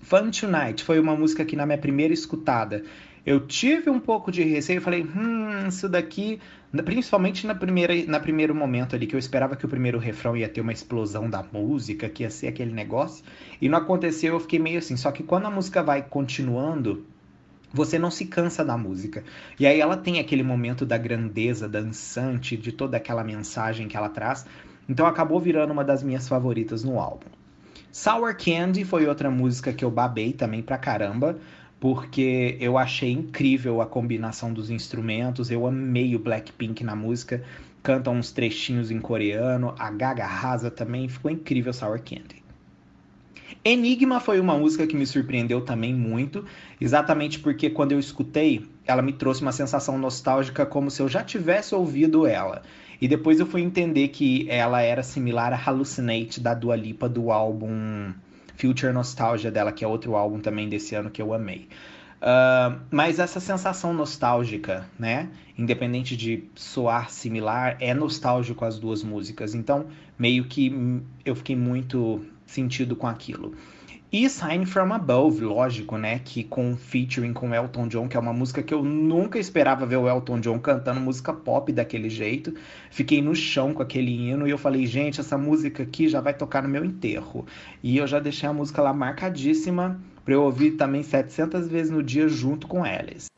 [0.00, 2.82] Fun Tonight foi uma música que na minha primeira escutada
[3.24, 6.40] eu tive um pouco de receio, falei, hum, isso daqui,
[6.84, 10.48] principalmente na primeira, na primeiro momento ali, que eu esperava que o primeiro refrão ia
[10.48, 13.24] ter uma explosão da música, que ia ser aquele negócio,
[13.60, 14.96] e não aconteceu, eu fiquei meio assim.
[14.96, 17.06] Só que quando a música vai continuando,
[17.72, 19.22] você não se cansa da música.
[19.58, 24.08] E aí ela tem aquele momento da grandeza dançante, de toda aquela mensagem que ela
[24.08, 24.44] traz.
[24.88, 27.28] Então acabou virando uma das minhas favoritas no álbum.
[27.90, 31.38] Sour Candy foi outra música que eu babei também pra caramba
[31.82, 37.42] porque eu achei incrível a combinação dos instrumentos, eu amei o Blackpink na música,
[37.82, 42.40] cantam uns trechinhos em coreano, a Gaga arrasa também, ficou incrível Sour Candy.
[43.64, 46.44] Enigma foi uma música que me surpreendeu também muito,
[46.80, 51.24] exatamente porque quando eu escutei, ela me trouxe uma sensação nostálgica como se eu já
[51.24, 52.62] tivesse ouvido ela.
[53.00, 57.32] E depois eu fui entender que ela era similar a Hallucinate da Dua Lipa do
[57.32, 58.12] álbum
[58.62, 61.68] Future Nostalgia dela, que é outro álbum também desse ano que eu amei.
[62.22, 65.28] Uh, mas essa sensação nostálgica, né?
[65.58, 69.56] Independente de soar similar, é nostálgico as duas músicas.
[69.56, 73.56] Então, meio que eu fiquei muito sentido com aquilo.
[74.12, 76.18] E Sign From Above, lógico, né?
[76.22, 79.96] Que com featuring com Elton John, que é uma música que eu nunca esperava ver
[79.96, 82.52] o Elton John cantando música pop daquele jeito.
[82.90, 86.34] Fiquei no chão com aquele hino e eu falei, gente, essa música aqui já vai
[86.34, 87.46] tocar no meu enterro.
[87.82, 92.02] E eu já deixei a música lá marcadíssima para eu ouvir também 700 vezes no
[92.02, 93.30] dia junto com elas.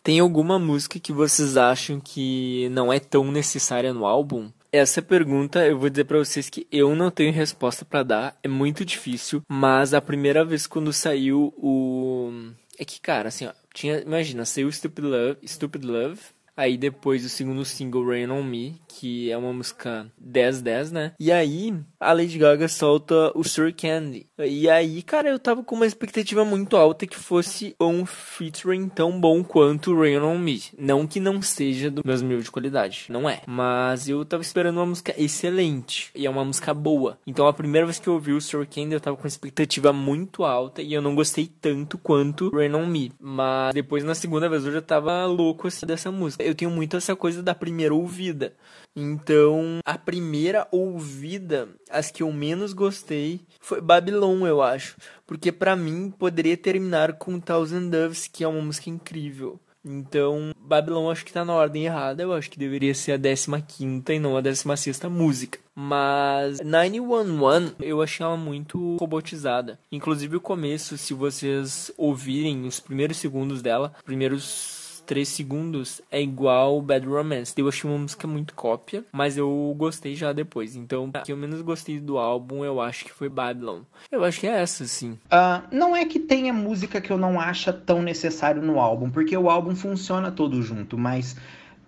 [0.00, 4.48] Tem alguma música que vocês acham que não é tão necessária no álbum?
[4.76, 8.48] Essa pergunta eu vou dizer para vocês que eu não tenho resposta para dar, é
[8.48, 12.32] muito difícil, mas a primeira vez quando saiu o
[12.76, 16.18] é que cara, assim, ó, tinha, imagina, saiu Stupid Love, Stupid Love,
[16.56, 21.12] Aí depois o segundo single, Rain On Me, que é uma música 10-10, né?
[21.18, 24.26] E aí a Lady Gaga solta o Sir Candy.
[24.38, 29.18] E aí, cara, eu tava com uma expectativa muito alta que fosse um featuring tão
[29.18, 30.62] bom quanto Rain On Me.
[30.78, 33.40] Não que não seja do mesmo nível de qualidade, não é.
[33.46, 36.10] Mas eu tava esperando uma música excelente.
[36.14, 37.18] E é uma música boa.
[37.26, 39.92] Então a primeira vez que eu ouvi o Sir Candy, eu tava com uma expectativa
[39.92, 43.12] muito alta e eu não gostei tanto quanto Rain On Me.
[43.18, 46.96] Mas depois na segunda vez eu já tava louco assim dessa música eu tenho muito
[46.96, 48.54] essa coisa da primeira ouvida.
[48.96, 54.96] Então, a primeira ouvida, as que eu menos gostei, foi Babylon, eu acho.
[55.26, 59.58] Porque para mim poderia terminar com Thousand Doves, que é uma música incrível.
[59.84, 62.22] Então, Babylon acho que tá na ordem errada.
[62.22, 65.58] Eu acho que deveria ser a 15 e não a 16 música.
[65.74, 69.78] Mas 911 eu achei ela muito robotizada.
[69.92, 74.73] Inclusive o começo, se vocês ouvirem os primeiros segundos dela, primeiros
[75.06, 77.54] 3 segundos é igual Bad Romance.
[77.56, 80.76] Eu achei uma música muito cópia, mas eu gostei já depois.
[80.76, 83.80] Então, o que eu menos gostei do álbum, eu acho que foi Babylon.
[84.10, 85.12] Eu acho que é essa, sim.
[85.26, 89.36] Uh, não é que tenha música que eu não acha tão necessário no álbum, porque
[89.36, 91.36] o álbum funciona todo junto, mas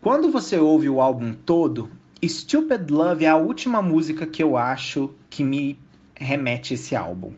[0.01, 1.91] quando você ouve o álbum todo,
[2.25, 5.79] Stupid Love é a última música que eu acho que me
[6.15, 7.33] remete esse álbum.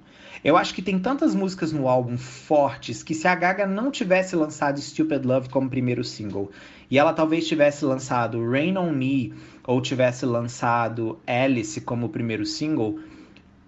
[0.44, 4.36] Eu acho que tem tantas músicas no álbum fortes que se a Gaga não tivesse
[4.36, 6.50] lançado Stupid Love como primeiro single
[6.90, 9.34] e ela talvez tivesse lançado Rain on Me
[9.66, 13.00] ou tivesse lançado Alice como primeiro single,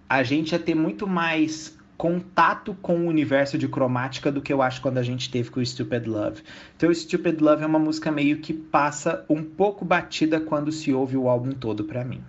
[0.09, 4.59] a gente ia ter muito mais contato com o universo de cromática do que eu
[4.61, 6.41] acho quando a gente teve com o Stupid Love.
[6.75, 11.15] Então, Stupid Love é uma música meio que passa um pouco batida quando se ouve
[11.15, 12.23] o álbum todo para mim.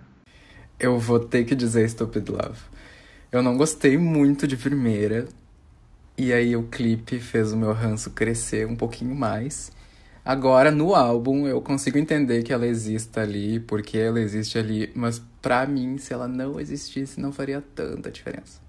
[0.79, 2.59] Eu vou ter que dizer Stupid Love.
[3.33, 5.27] Eu não gostei muito de primeira.
[6.15, 9.71] E aí o clipe fez o meu ranço crescer um pouquinho mais.
[10.23, 15.19] Agora, no álbum, eu consigo entender que ela exista ali, porque ela existe ali, mas
[15.41, 18.61] pra mim, se ela não existisse, não faria tanta diferença.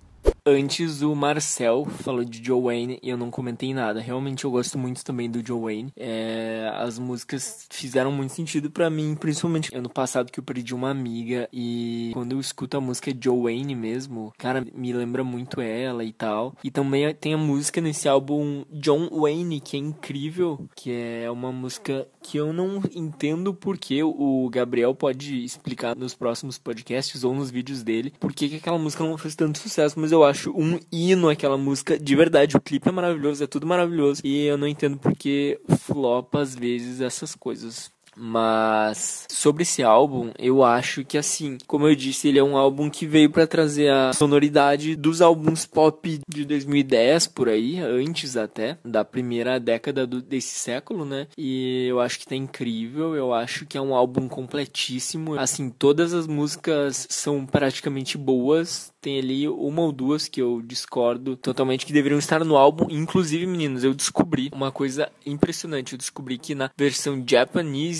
[0.46, 3.98] Antes o Marcel falou de Joe Wayne e eu não comentei nada.
[3.98, 5.92] Realmente eu gosto muito também do Joe Wayne.
[5.96, 10.90] É, as músicas fizeram muito sentido para mim, principalmente ano passado que eu perdi uma
[10.90, 16.04] amiga e quando eu escuto a música Joe Wayne mesmo, cara, me lembra muito ela
[16.04, 16.54] e tal.
[16.62, 21.50] E também tem a música nesse álbum John Wayne, que é incrível, que é uma
[21.50, 27.50] música que eu não entendo porque o Gabriel pode explicar nos próximos podcasts ou nos
[27.50, 31.28] vídeos dele, porque que aquela música não fez tanto sucesso, mas eu acho um hino
[31.28, 32.56] aquela música, de verdade.
[32.56, 34.22] O clipe é maravilhoso, é tudo maravilhoso.
[34.24, 37.92] E eu não entendo porque flopa às vezes essas coisas.
[38.16, 42.88] Mas sobre esse álbum, eu acho que assim, como eu disse, ele é um álbum
[42.88, 48.78] que veio para trazer a sonoridade dos álbuns pop de 2010 por aí, antes até
[48.84, 51.26] da primeira década do, desse século, né?
[51.36, 55.38] E eu acho que tá incrível, eu acho que é um álbum completíssimo.
[55.38, 61.36] Assim, todas as músicas são praticamente boas, tem ali uma ou duas que eu discordo
[61.36, 62.86] totalmente que deveriam estar no álbum.
[62.88, 65.92] Inclusive, meninos, eu descobri uma coisa impressionante.
[65.92, 67.20] Eu descobri que na versão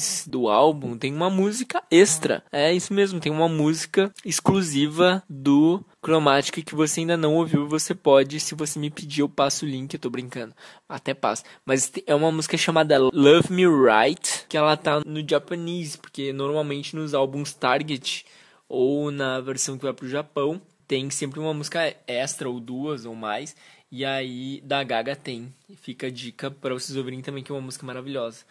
[0.04, 2.44] japonês do álbum tem uma música extra.
[2.52, 7.94] É isso mesmo, tem uma música exclusiva do Chromatica que você ainda não ouviu, você
[7.94, 10.54] pode, se você me pedir, eu passo o link, eu tô brincando.
[10.88, 11.42] Até passo.
[11.64, 16.94] Mas é uma música chamada Love Me Right, que ela tá no japonês, porque normalmente
[16.94, 18.26] nos álbuns Target
[18.68, 23.14] ou na versão que vai pro Japão, tem sempre uma música extra ou duas ou
[23.14, 23.56] mais.
[23.90, 25.54] E aí da Gaga tem.
[25.76, 28.44] Fica a dica para vocês ouvirem também que é uma música maravilhosa.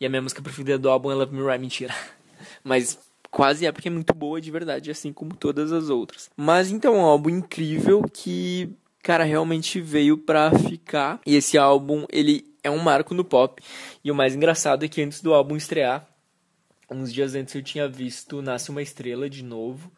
[0.00, 1.94] E a minha música preferida do álbum é Love Me Right, mentira.
[2.62, 2.98] Mas
[3.30, 6.30] quase é porque é muito boa de verdade, assim como todas as outras.
[6.36, 8.70] Mas então é um álbum incrível que,
[9.02, 11.20] cara, realmente veio pra ficar.
[11.26, 13.62] E esse álbum, ele é um marco no pop.
[14.04, 16.06] E o mais engraçado é que antes do álbum estrear,
[16.90, 19.90] uns dias antes eu tinha visto Nasce uma Estrela de novo.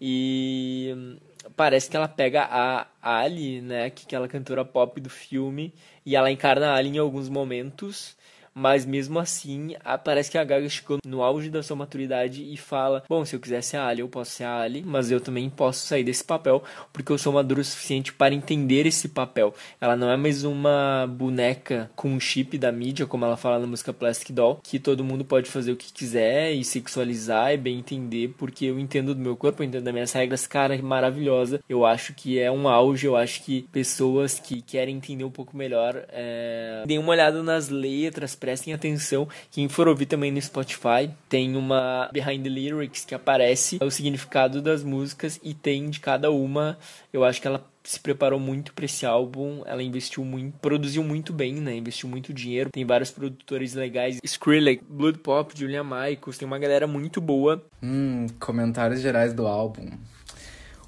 [0.00, 1.18] E
[1.56, 5.72] parece que ela pega a Ali, né, que é aquela cantora pop do filme,
[6.04, 8.16] e ela encarna a Ali em alguns momentos,
[8.54, 9.74] mas mesmo assim,
[10.04, 13.40] parece que a Gaga chegou no auge da sua maturidade e fala: Bom, se eu
[13.40, 16.24] quiser ser a Ali, eu posso ser a Ali, mas eu também posso sair desse
[16.24, 19.54] papel porque eu sou maduro o suficiente para entender esse papel.
[19.80, 23.66] Ela não é mais uma boneca com um chip da mídia, como ela fala na
[23.66, 27.78] música Plastic Doll, que todo mundo pode fazer o que quiser e sexualizar e bem
[27.78, 31.60] entender, porque eu entendo do meu corpo, eu entendo das minhas regras, cara, maravilhosa.
[31.68, 35.56] Eu acho que é um auge, eu acho que pessoas que querem entender um pouco
[35.56, 36.84] melhor, é...
[36.86, 39.28] deem uma olhada nas letras, prestem atenção.
[39.52, 44.60] Quem for ouvir também no Spotify, tem uma Behind the Lyrics que aparece o significado
[44.60, 46.76] das músicas e tem de cada uma.
[47.12, 51.32] Eu acho que ela se preparou muito para esse álbum, ela investiu muito, produziu muito
[51.32, 51.76] bem, né?
[51.76, 52.70] Investiu muito dinheiro.
[52.70, 57.64] Tem vários produtores legais, Skrillex, Blood Pop, Julia Michaels, tem uma galera muito boa.
[57.80, 59.88] Hum, comentários gerais do álbum.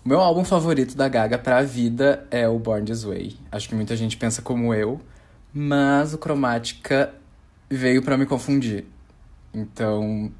[0.05, 3.37] O meu álbum favorito da Gaga pra vida é o Born This Way.
[3.51, 5.01] Acho que muita gente pensa como eu,
[5.53, 7.15] mas o Chromatica
[7.75, 8.85] veio para me confundir.
[9.53, 10.33] Então,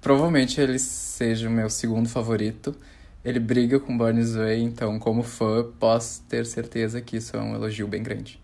[0.00, 2.74] provavelmente ele seja o meu segundo favorito.
[3.24, 7.40] Ele briga com Born This Way, então, como fã, posso ter certeza que isso é
[7.40, 8.40] um elogio bem grande.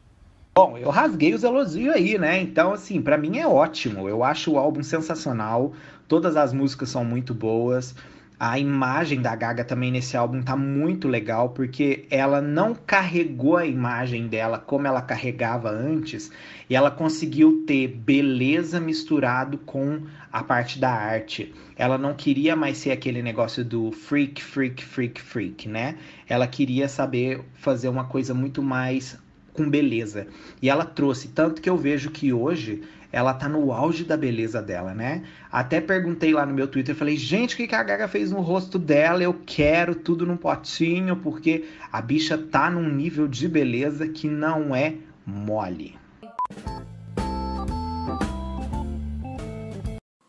[0.54, 2.40] Bom, eu rasguei os elogios aí, né?
[2.40, 4.08] Então, assim, para mim é ótimo.
[4.08, 5.72] Eu acho o álbum sensacional.
[6.08, 7.94] Todas as músicas são muito boas.
[8.38, 13.64] A imagem da Gaga também nesse álbum tá muito legal, porque ela não carregou a
[13.64, 16.30] imagem dela como ela carregava antes,
[16.68, 21.54] e ela conseguiu ter beleza misturado com a parte da arte.
[21.76, 25.96] Ela não queria mais ser aquele negócio do freak, freak, freak, freak, né?
[26.28, 29.18] Ela queria saber fazer uma coisa muito mais
[29.54, 30.26] com beleza.
[30.60, 32.82] E ela trouxe, tanto que eu vejo que hoje
[33.16, 35.22] ela tá no auge da beleza dela, né?
[35.50, 38.42] Até perguntei lá no meu Twitter, falei, gente, o que, que a Gaga fez no
[38.42, 39.22] rosto dela?
[39.22, 44.76] Eu quero tudo num potinho, porque a bicha tá num nível de beleza que não
[44.76, 45.98] é mole.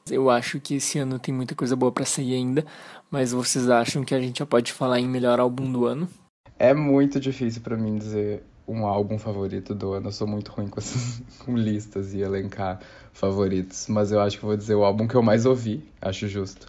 [0.10, 2.66] Eu acho que esse ano tem muita coisa boa para sair ainda,
[3.12, 6.08] mas vocês acham que a gente já pode falar em melhor álbum do ano?
[6.58, 10.08] É muito difícil para mim dizer um álbum favorito do ano.
[10.08, 12.80] Eu sou muito ruim com, essas, com listas e elencar
[13.14, 13.88] favoritos.
[13.88, 16.68] Mas eu acho que vou dizer o álbum que eu mais ouvi, acho justo.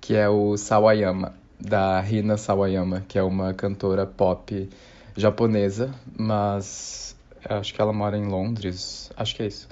[0.00, 4.68] Que é o Sawayama, da Rina Sawayama, que é uma cantora pop
[5.16, 9.10] japonesa, mas acho que ela mora em Londres.
[9.16, 9.68] Acho que é isso.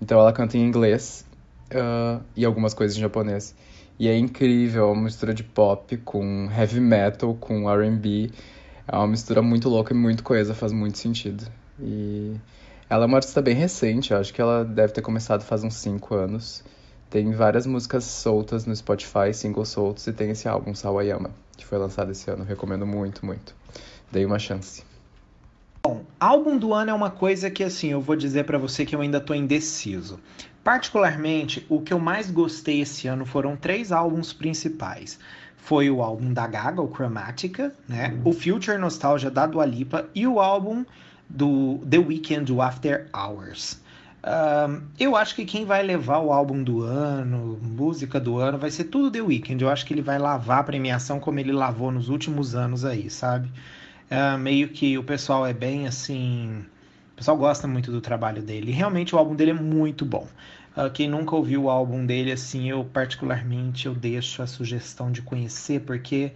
[0.00, 1.26] Então ela canta em inglês
[1.72, 3.54] uh, e algumas coisas em japonês.
[3.98, 8.32] E é incrível, é uma mistura de pop com heavy metal, com RB
[8.86, 11.44] é uma mistura muito louca e muito coesa, faz muito sentido.
[11.80, 12.34] E
[12.88, 16.14] ela é uma artista bem recente, acho que ela deve ter começado faz uns 5
[16.14, 16.62] anos.
[17.08, 21.78] Tem várias músicas soltas no Spotify, singles soltos, e tem esse álbum, Sawayama, que foi
[21.78, 22.44] lançado esse ano.
[22.44, 23.54] Recomendo muito, muito.
[24.10, 24.82] Dei uma chance.
[25.86, 28.96] Bom, álbum do ano é uma coisa que, assim, eu vou dizer para você que
[28.96, 30.18] eu ainda tô indeciso.
[30.64, 35.18] Particularmente, o que eu mais gostei esse ano foram três álbuns principais
[35.64, 38.08] foi o álbum da Gaga, o Chromatica, né?
[38.08, 38.30] Uhum.
[38.30, 40.84] O Future Nostalgia da Dua Lipa e o álbum
[41.26, 43.82] do The Weeknd, o After Hours.
[44.22, 48.70] Um, eu acho que quem vai levar o álbum do ano, música do ano, vai
[48.70, 49.64] ser tudo The Weeknd.
[49.64, 53.08] Eu acho que ele vai lavar a premiação como ele lavou nos últimos anos aí,
[53.08, 53.50] sabe?
[54.10, 56.62] Uh, meio que o pessoal é bem assim.
[57.14, 58.70] O pessoal gosta muito do trabalho dele.
[58.70, 60.28] Realmente o álbum dele é muito bom.
[60.76, 65.22] Uh, quem nunca ouviu o álbum dele, assim, eu particularmente eu deixo a sugestão de
[65.22, 66.32] conhecer, porque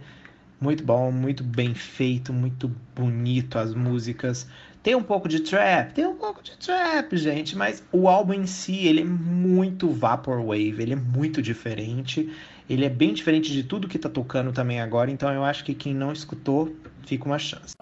[0.61, 4.47] muito bom, muito bem feito, muito bonito as músicas.
[4.81, 8.45] Tem um pouco de trap, tem um pouco de trap, gente, mas o álbum em
[8.45, 12.33] si, ele é muito vaporwave, ele é muito diferente.
[12.69, 15.73] Ele é bem diferente de tudo que tá tocando também agora, então eu acho que
[15.73, 16.73] quem não escutou,
[17.05, 17.75] fica uma chance.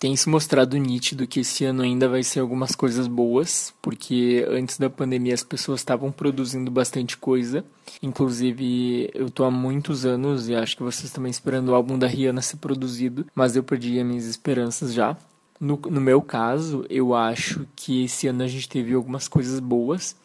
[0.00, 4.78] Tem se mostrado nítido que esse ano ainda vai ser algumas coisas boas, porque antes
[4.78, 7.62] da pandemia as pessoas estavam produzindo bastante coisa.
[8.02, 12.06] Inclusive, eu tô há muitos anos e acho que vocês também esperando o álbum da
[12.06, 15.14] Rihanna ser produzido, mas eu perdi as minhas esperanças já.
[15.60, 20.16] No, no meu caso, eu acho que esse ano a gente teve algumas coisas boas.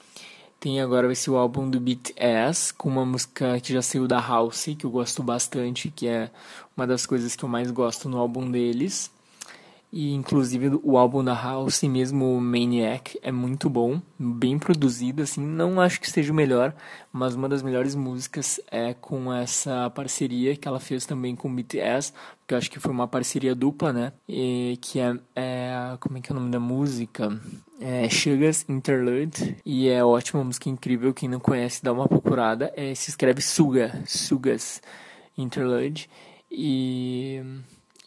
[0.57, 4.85] Tem agora o álbum do BTS, com uma música que já saiu da House, que
[4.85, 6.31] eu gosto bastante, que é
[6.77, 9.13] uma das coisas que eu mais gosto no álbum deles.
[9.91, 15.79] E inclusive o álbum da House, mesmo Maniac, é muito bom, bem produzido, assim, não
[15.79, 16.75] acho que seja o melhor,
[17.13, 21.55] mas uma das melhores músicas é com essa parceria que ela fez também com o
[21.55, 22.11] BTS,
[22.45, 24.13] que eu acho que foi uma parceria dupla, né?
[24.27, 27.39] E, que é, é, como é que é o nome da música?
[27.79, 32.93] É Sugar's Interlude, e é ótima música incrível, quem não conhece dá uma procurada, é,
[32.95, 34.81] se escreve Suga, Sugas
[35.37, 36.09] Interlude,
[36.51, 37.41] e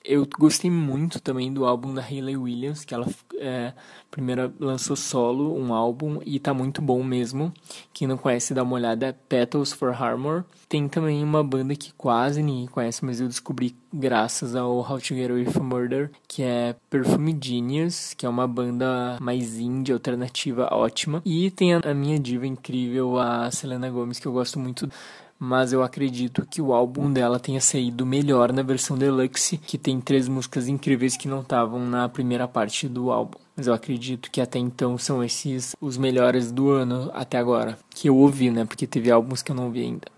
[0.09, 3.07] Eu gostei muito também do álbum da Hayley Williams, que ela
[3.37, 3.75] é,
[4.11, 7.53] primeiro lançou solo um álbum e tá muito bom mesmo.
[7.93, 10.47] Quem não conhece, dá uma olhada, é Petals for Harmor.
[10.67, 15.15] Tem também uma banda que quase ninguém conhece, mas eu descobri graças ao How to
[15.15, 20.71] Get Away from Murder, que é Perfume Genius, que é uma banda mais indie, alternativa,
[20.73, 21.21] ótima.
[21.23, 24.89] E tem a minha diva incrível, a Selena Gomez, que eu gosto muito
[25.39, 30.01] mas eu acredito que o álbum dela tenha saído melhor na versão deluxe, que tem
[30.01, 33.39] três músicas incríveis que não estavam na primeira parte do álbum.
[33.57, 38.09] Mas eu acredito que até então são esses os melhores do ano até agora, que
[38.09, 38.65] eu ouvi, né?
[38.65, 40.18] Porque teve álbuns que eu não ouvi ainda.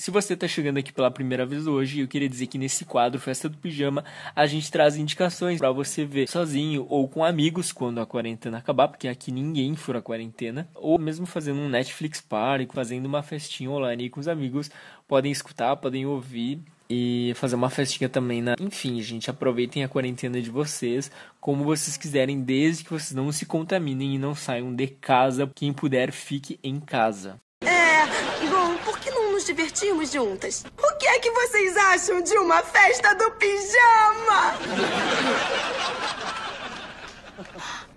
[0.00, 3.20] Se você está chegando aqui pela primeira vez hoje, eu queria dizer que nesse quadro
[3.20, 4.02] Festa do Pijama
[4.34, 8.88] a gente traz indicações para você ver sozinho ou com amigos quando a quarentena acabar,
[8.88, 14.08] porque aqui ninguém fura quarentena, ou mesmo fazendo um Netflix party, fazendo uma festinha online
[14.08, 14.70] com os amigos,
[15.06, 18.54] podem escutar, podem ouvir e fazer uma festinha também na.
[18.58, 23.44] Enfim, gente, aproveitem a quarentena de vocês como vocês quiserem, desde que vocês não se
[23.44, 25.46] contaminem e não saiam de casa.
[25.54, 27.38] Quem puder, fique em casa.
[27.62, 28.06] É,
[28.48, 30.64] bom, por que não nos juntas?
[30.78, 34.54] O que é que vocês acham de uma festa do pijama?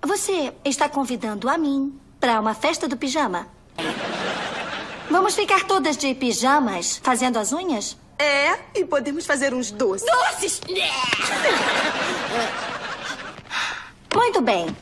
[0.02, 3.48] Você está convidando a mim para uma festa do pijama?
[5.10, 7.98] Vamos ficar todas de pijamas fazendo as unhas?
[8.18, 10.10] É, e podemos fazer uns doces.
[10.10, 10.62] Doces!
[14.16, 14.76] Muito bem.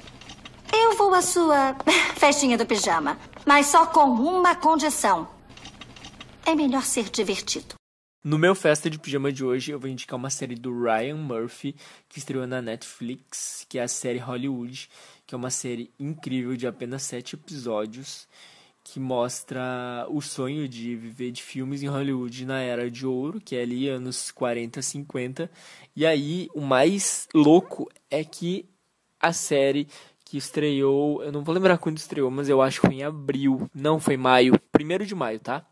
[0.72, 1.76] Eu vou à sua
[2.18, 5.28] festinha do pijama, mas só com uma condição.
[6.46, 7.76] É melhor ser divertido.
[8.24, 11.76] No meu festa de pijama de hoje, eu vou indicar uma série do Ryan Murphy,
[12.08, 14.90] que estreou na Netflix, que é a série Hollywood,
[15.26, 18.28] que é uma série incrível de apenas sete episódios,
[18.84, 23.56] que mostra o sonho de viver de filmes em Hollywood na era de ouro, que
[23.56, 25.50] é ali anos 40, 50.
[25.96, 28.70] E aí, o mais louco é que
[29.20, 29.88] a série
[30.26, 33.70] que estreou, eu não vou lembrar quando estreou, mas eu acho que foi em abril,
[33.74, 35.66] não foi maio, primeiro de maio, tá?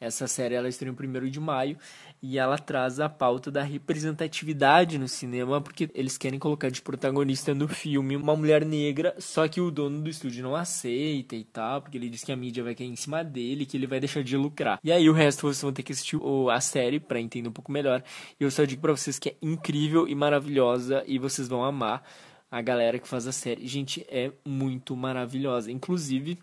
[0.00, 1.76] Essa série ela estreou em 1 de maio
[2.22, 7.52] e ela traz a pauta da representatividade no cinema, porque eles querem colocar de protagonista
[7.52, 11.82] no filme uma mulher negra, só que o dono do estúdio não aceita e tal,
[11.82, 14.22] porque ele diz que a mídia vai cair em cima dele, que ele vai deixar
[14.22, 14.78] de lucrar.
[14.84, 16.18] E aí o resto vocês vão ter que assistir
[16.52, 18.02] a série para entender um pouco melhor.
[18.38, 22.04] E eu só digo para vocês que é incrível e maravilhosa e vocês vão amar
[22.50, 23.66] a galera que faz a série.
[23.66, 25.70] Gente, é muito maravilhosa.
[25.70, 26.38] Inclusive,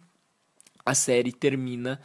[0.86, 1.99] a série termina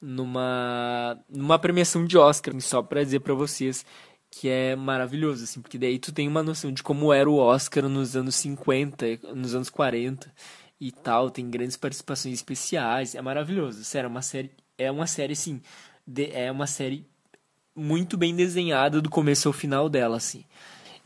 [0.00, 3.84] numa numa premiação de Oscar, só para dizer para vocês
[4.30, 7.88] que é maravilhoso, assim, porque daí tu tem uma noção de como era o Oscar
[7.88, 10.32] nos anos 50, nos anos 40
[10.80, 13.82] e tal, tem grandes participações especiais, é maravilhoso.
[13.84, 15.60] Sério, é uma série, é uma série assim,
[16.06, 17.04] de, é uma série
[17.74, 20.44] muito bem desenhada do começo ao final dela, assim.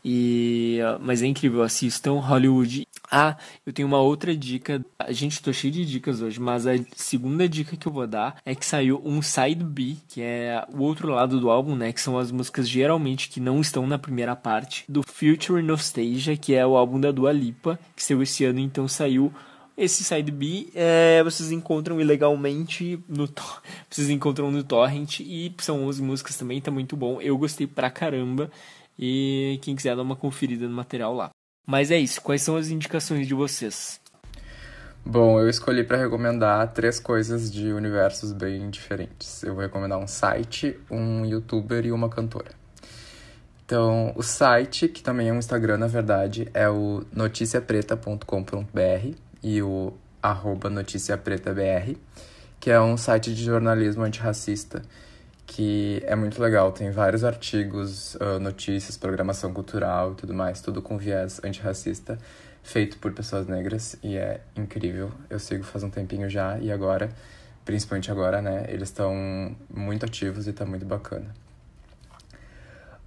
[0.03, 2.87] E, mas é incrível, assistam Hollywood.
[3.17, 4.85] Ah, eu tenho uma outra dica.
[5.07, 8.53] Gente tô cheio de dicas hoje, mas a segunda dica que eu vou dar é
[8.53, 12.17] que saiu um side B, que é o outro lado do álbum, né, que são
[12.17, 16.75] as músicas geralmente que não estão na primeira parte do Future Nostalgia, que é o
[16.75, 19.33] álbum da Dua Lipa, que saiu esse ano, então saiu
[19.77, 23.29] esse side B é, vocês encontram ilegalmente no
[23.89, 27.21] vocês encontram no torrent e são 11 músicas também, tá muito bom.
[27.21, 28.51] Eu gostei pra caramba.
[28.97, 31.29] E quem quiser dar uma conferida no material lá.
[31.65, 33.99] Mas é isso, quais são as indicações de vocês?
[35.03, 39.43] Bom, eu escolhi para recomendar três coisas de universos bem diferentes.
[39.43, 42.51] Eu vou recomendar um site, um youtuber e uma cantora.
[43.65, 49.93] Então, o site, que também é um Instagram, na verdade, é o noticiapreta.com.br e o
[50.21, 51.95] arroba noticiapretabr,
[52.59, 54.83] que é um site de jornalismo antirracista
[55.45, 56.71] que é muito legal.
[56.71, 62.17] Tem vários artigos, uh, notícias, programação cultural e tudo mais, tudo com viés antirracista,
[62.63, 65.11] feito por pessoas negras e é incrível.
[65.29, 67.09] Eu sigo faz um tempinho já e agora,
[67.63, 71.27] principalmente agora, né, eles estão muito ativos e tá muito bacana.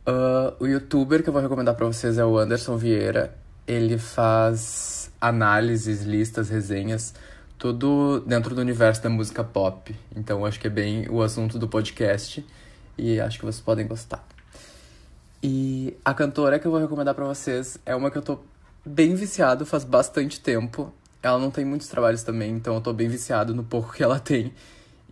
[0.07, 3.35] Uh, o youtuber que eu vou recomendar para vocês é o Anderson Vieira.
[3.67, 7.13] Ele faz análises, listas, resenhas
[7.59, 9.95] tudo dentro do universo da música pop.
[10.15, 12.47] Então acho que é bem o assunto do podcast
[12.97, 14.25] e acho que vocês podem gostar.
[15.43, 18.39] E a cantora que eu vou recomendar para vocês é uma que eu tô
[18.87, 20.93] bem viciado faz bastante tempo.
[21.21, 24.21] Ela não tem muitos trabalhos também, então eu tô bem viciado no pouco que ela
[24.21, 24.53] tem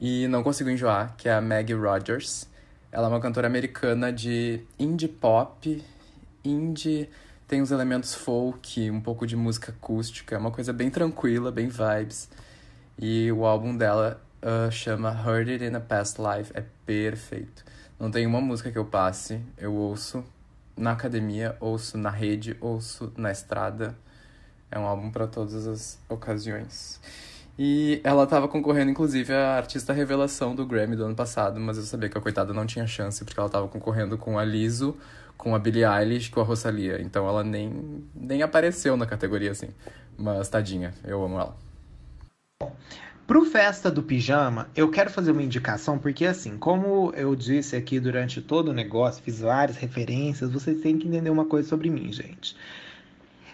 [0.01, 2.49] e não consigo enjoar, que é a Maggie Rogers.
[2.92, 5.82] Ela é uma cantora americana de indie pop,
[6.44, 7.09] indie
[7.47, 11.68] tem os elementos folk, um pouco de música acústica, é uma coisa bem tranquila, bem
[11.68, 12.28] vibes.
[12.99, 17.64] E o álbum dela uh, chama Heard It in a Past Life, é perfeito.
[17.99, 20.24] Não tem uma música que eu passe, eu ouço
[20.76, 23.97] na academia, ouço na rede, ouço na estrada.
[24.70, 27.01] É um álbum para todas as ocasiões.
[27.59, 31.84] E ela estava concorrendo, inclusive, a artista revelação do Grammy do ano passado, mas eu
[31.84, 34.94] sabia que a coitada não tinha chance, porque ela estava concorrendo com a Liso,
[35.37, 37.01] com a Billie Eilish, com a Rosalia.
[37.01, 39.68] Então ela nem, nem apareceu na categoria, assim.
[40.16, 41.57] Mas tadinha, eu amo ela.
[43.26, 47.99] Pro Festa do Pijama, eu quero fazer uma indicação, porque assim, como eu disse aqui
[47.99, 52.12] durante todo o negócio, fiz várias referências, vocês têm que entender uma coisa sobre mim,
[52.12, 52.57] gente.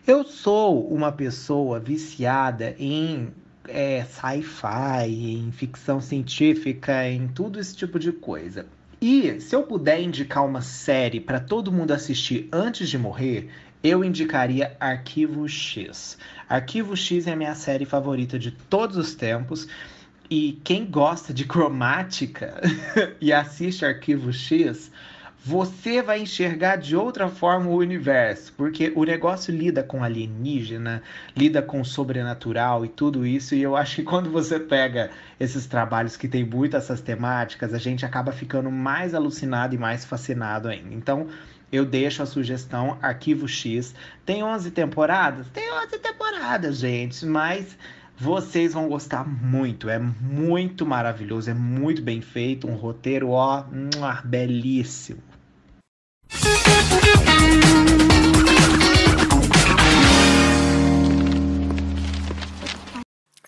[0.07, 3.33] Eu sou uma pessoa viciada em
[3.67, 8.67] é, sci-fi, em ficção científica, em tudo esse tipo de coisa.
[9.03, 13.51] E se eu puder indicar uma série para todo mundo assistir antes de morrer,
[13.83, 16.17] eu indicaria Arquivo X.
[16.49, 19.67] Arquivo X é a minha série favorita de todos os tempos.
[20.31, 22.61] E quem gosta de cromática
[23.21, 24.89] e assiste Arquivo X,
[25.45, 31.03] você vai enxergar de outra forma o universo, porque o negócio lida com alienígena,
[31.37, 36.17] lida com sobrenatural e tudo isso, e eu acho que quando você pega esses trabalhos
[36.17, 40.95] que tem muito essas temáticas, a gente acaba ficando mais alucinado e mais fascinado ainda.
[40.95, 41.27] Então,
[41.73, 43.97] eu deixo a sugestão Arquivo X.
[44.25, 45.49] Tem 11 temporadas?
[45.49, 47.77] Tem 11 temporadas, gente, mas
[48.17, 49.91] vocês vão gostar muito.
[49.91, 53.65] É muito maravilhoso, é muito bem feito, um roteiro ó,
[54.25, 55.32] belíssimo.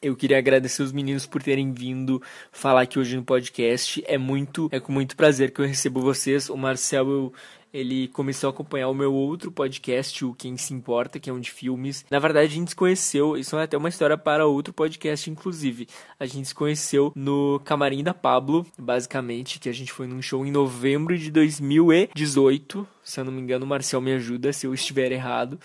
[0.05, 2.23] Eu queria agradecer os meninos por terem vindo
[2.53, 4.05] falar aqui hoje no podcast.
[4.07, 6.51] É muito, é com muito prazer que eu recebo vocês.
[6.51, 7.33] O Marcel, eu,
[7.75, 11.41] ele começou a acompanhar o meu outro podcast, o Quem Se Importa, que é um
[11.41, 12.07] de filmes.
[12.09, 15.89] Na verdade, a gente se conheceu, isso é até uma história para outro podcast, inclusive.
[16.19, 20.47] A gente se conheceu no Camarim da Pablo, basicamente, que a gente foi num show
[20.47, 22.87] em novembro de 2018.
[23.03, 25.59] Se eu não me engano, o Marcel me ajuda se eu estiver errado.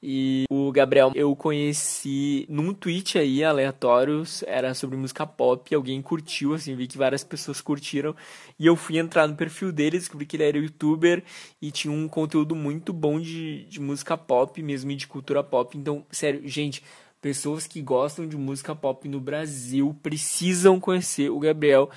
[0.00, 6.54] E o Gabriel eu conheci num tweet aí aleatório, era sobre música pop, alguém curtiu,
[6.54, 8.14] assim, vi que várias pessoas curtiram.
[8.58, 11.24] E eu fui entrar no perfil dele, descobri que ele era youtuber
[11.60, 15.76] e tinha um conteúdo muito bom de, de música pop mesmo e de cultura pop.
[15.76, 16.82] Então, sério, gente,
[17.20, 21.90] pessoas que gostam de música pop no Brasil precisam conhecer o Gabriel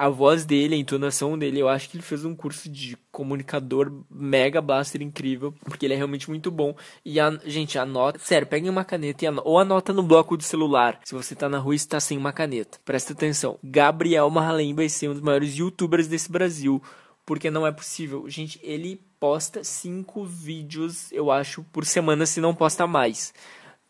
[0.00, 3.92] a voz dele, a entonação dele, eu acho que ele fez um curso de comunicador
[4.10, 6.74] mega blaster incrível, porque ele é realmente muito bom.
[7.04, 10.98] E a gente anota, sério, peguem uma caneta anota, ou anota no bloco do celular,
[11.04, 12.78] se você tá na rua e está sem uma caneta.
[12.82, 13.58] Presta atenção.
[13.62, 16.82] Gabriel Marlem vai ser um dos maiores youtubers desse Brasil,
[17.26, 18.26] porque não é possível.
[18.26, 23.34] Gente, ele posta cinco vídeos, eu acho, por semana, se não posta mais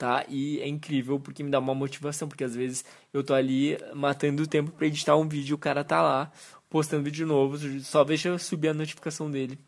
[0.01, 0.25] tá?
[0.31, 2.83] E é incrível porque me dá uma motivação, porque às vezes
[3.13, 6.33] eu tô ali matando o tempo para editar um vídeo, o cara tá lá
[6.71, 9.59] postando vídeo novo, só deixa eu subir a notificação dele.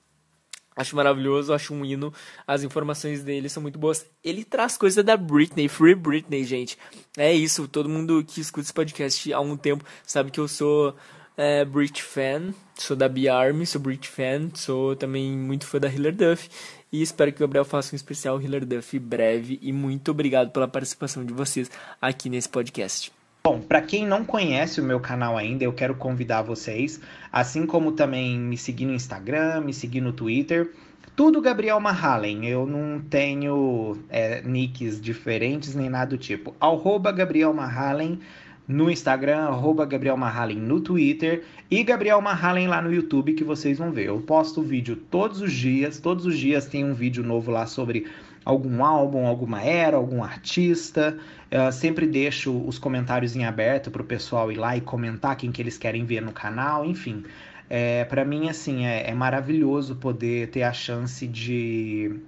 [0.74, 2.14] Acho maravilhoso, acho um hino.
[2.46, 4.06] As informações dele são muito boas.
[4.24, 6.78] Ele traz coisa da Britney, Free Britney, gente.
[7.14, 10.96] É isso, todo mundo que escuta esse podcast há um tempo sabe que eu sou
[11.36, 16.14] é, Brit fan, sou da B-Army, sou Brit fan, sou também muito fã da Hiller
[16.14, 16.48] Duff.
[16.92, 19.58] E espero que o Gabriel faça um especial Hiller Duff breve.
[19.62, 21.70] E muito obrigado pela participação de vocês
[22.00, 23.10] aqui nesse podcast.
[23.42, 27.00] Bom, para quem não conhece o meu canal ainda, eu quero convidar vocês,
[27.32, 30.70] assim como também me seguir no Instagram, me seguir no Twitter,
[31.16, 32.46] tudo Gabriel Mahalen.
[32.46, 36.54] Eu não tenho é, nicks diferentes nem nada do tipo.
[36.60, 38.20] Arroba Gabriel Mahalen
[38.66, 43.78] no Instagram, arroba Gabriel Mahalen no Twitter e Gabriel Mahalen lá no YouTube que vocês
[43.78, 44.06] vão ver.
[44.06, 48.06] Eu posto vídeo todos os dias, todos os dias tem um vídeo novo lá sobre
[48.44, 51.18] algum álbum, alguma era, algum artista.
[51.50, 55.50] Eu sempre deixo os comentários em aberto para o pessoal ir lá e comentar quem
[55.50, 57.24] que eles querem ver no canal, enfim.
[57.68, 62.20] É, para mim, assim, é, é maravilhoso poder ter a chance de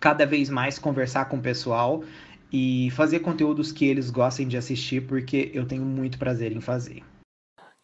[0.00, 2.02] cada vez mais conversar com o pessoal
[2.52, 7.02] e fazer conteúdos que eles gostem de assistir, porque eu tenho muito prazer em fazer.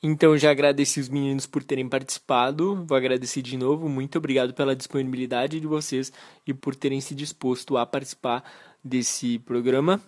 [0.03, 2.85] Então já agradeci os meninos por terem participado.
[2.87, 3.89] Vou agradecer de novo.
[3.89, 6.13] Muito obrigado pela disponibilidade de vocês
[6.47, 8.45] e por terem se disposto a participar
[8.85, 10.01] desse programa.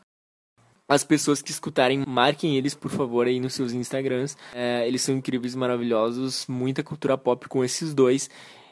[0.91, 4.37] As pessoas que escutarem, marquem eles, por favor, aí nos seus Instagrams.
[4.55, 6.47] É, eles são incríveis, maravilhosos.
[6.47, 8.31] Muita cultura pop com esses dois.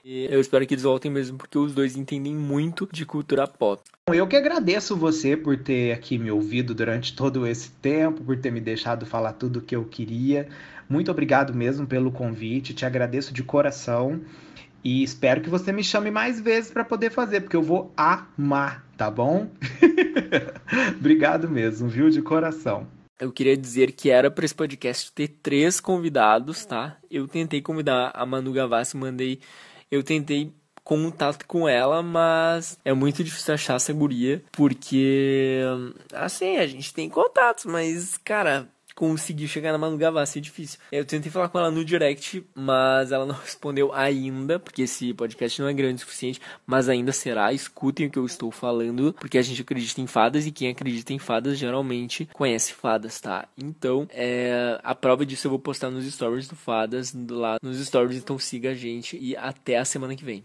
[0.09, 3.83] E eu espero que eles voltem mesmo, porque os dois entendem muito de cultura pop.
[4.07, 8.53] Eu que agradeço você por ter aqui me ouvido durante todo esse tempo, por ter
[8.53, 10.49] me deixado falar tudo o que eu queria.
[10.89, 14.21] Muito obrigado mesmo pelo convite, te agradeço de coração.
[14.85, 18.87] E espero que você me chame mais vezes para poder fazer, porque eu vou amar,
[18.97, 19.51] tá bom?
[20.97, 22.11] Obrigado mesmo, viu?
[22.11, 22.87] De coração.
[23.19, 26.97] Eu queria dizer que era para esse podcast ter três convidados, tá?
[27.11, 29.41] Eu tentei convidar a Manu Gavassi, mandei
[29.91, 30.53] eu tentei
[30.85, 35.61] contato com ela, mas é muito difícil achar essa guria, porque,
[36.13, 40.81] assim, a gente tem contatos, mas, cara, conseguir chegar na Manu Gavassi é difícil.
[40.91, 45.61] Eu tentei falar com ela no direct, mas ela não respondeu ainda, porque esse podcast
[45.61, 47.53] não é grande o suficiente, mas ainda será.
[47.53, 51.13] Escutem o que eu estou falando, porque a gente acredita em fadas e quem acredita
[51.13, 53.47] em fadas geralmente conhece fadas, tá?
[53.57, 58.17] Então, é, a prova disso eu vou postar nos stories do Fadas, lá nos stories,
[58.17, 60.43] então siga a gente e até a semana que vem.